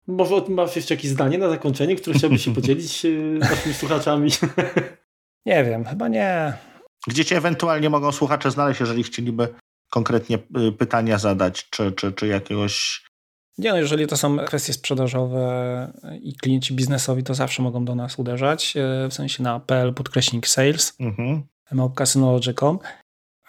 [0.07, 4.29] może masz jeszcze jakieś zdanie na zakończenie, które chciałbyś się podzielić y, z naszymi słuchaczami?
[5.45, 6.53] Nie wiem, chyba nie.
[7.07, 9.47] Gdzie cię ewentualnie mogą słuchacze znaleźć, jeżeli chcieliby
[9.89, 13.06] konkretnie y, pytania zadać, czy, czy, czy jakiegoś...
[13.57, 18.19] Nie, no, jeżeli to są kwestie sprzedażowe i klienci biznesowi, to zawsze mogą do nas
[18.19, 21.43] uderzać, e, w sensie na pl podkreśnik sales, Mhm.
[21.71, 22.79] małpkasynology.com,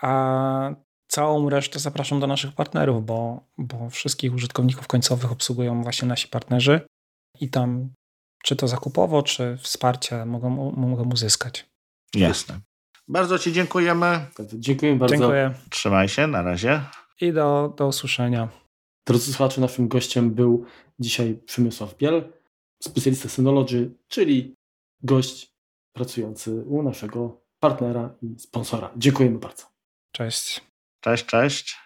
[0.03, 0.71] a
[1.09, 6.81] całą resztę zapraszam do naszych partnerów, bo, bo wszystkich użytkowników końcowych obsługują właśnie nasi partnerzy
[7.41, 7.91] i tam
[8.45, 11.67] czy to zakupowo, czy wsparcie mogą, mogą uzyskać.
[12.15, 12.61] Jasne.
[13.09, 14.27] Bardzo Ci dziękujemy.
[14.53, 15.17] Dziękuję bardzo.
[15.17, 16.81] Dziękuję Trzymaj się, na razie.
[17.21, 18.49] i do, do usłyszenia.
[19.09, 20.65] Drodzy słuchacze, naszym gościem był
[20.99, 22.33] dzisiaj Przemysław Biel,
[22.83, 24.55] specjalista Synology, czyli
[25.03, 25.53] gość
[25.93, 28.91] pracujący u naszego partnera i sponsora.
[28.97, 29.65] Dziękujemy bardzo.
[30.13, 30.61] Cześć.
[31.01, 31.77] Cześć, cześć.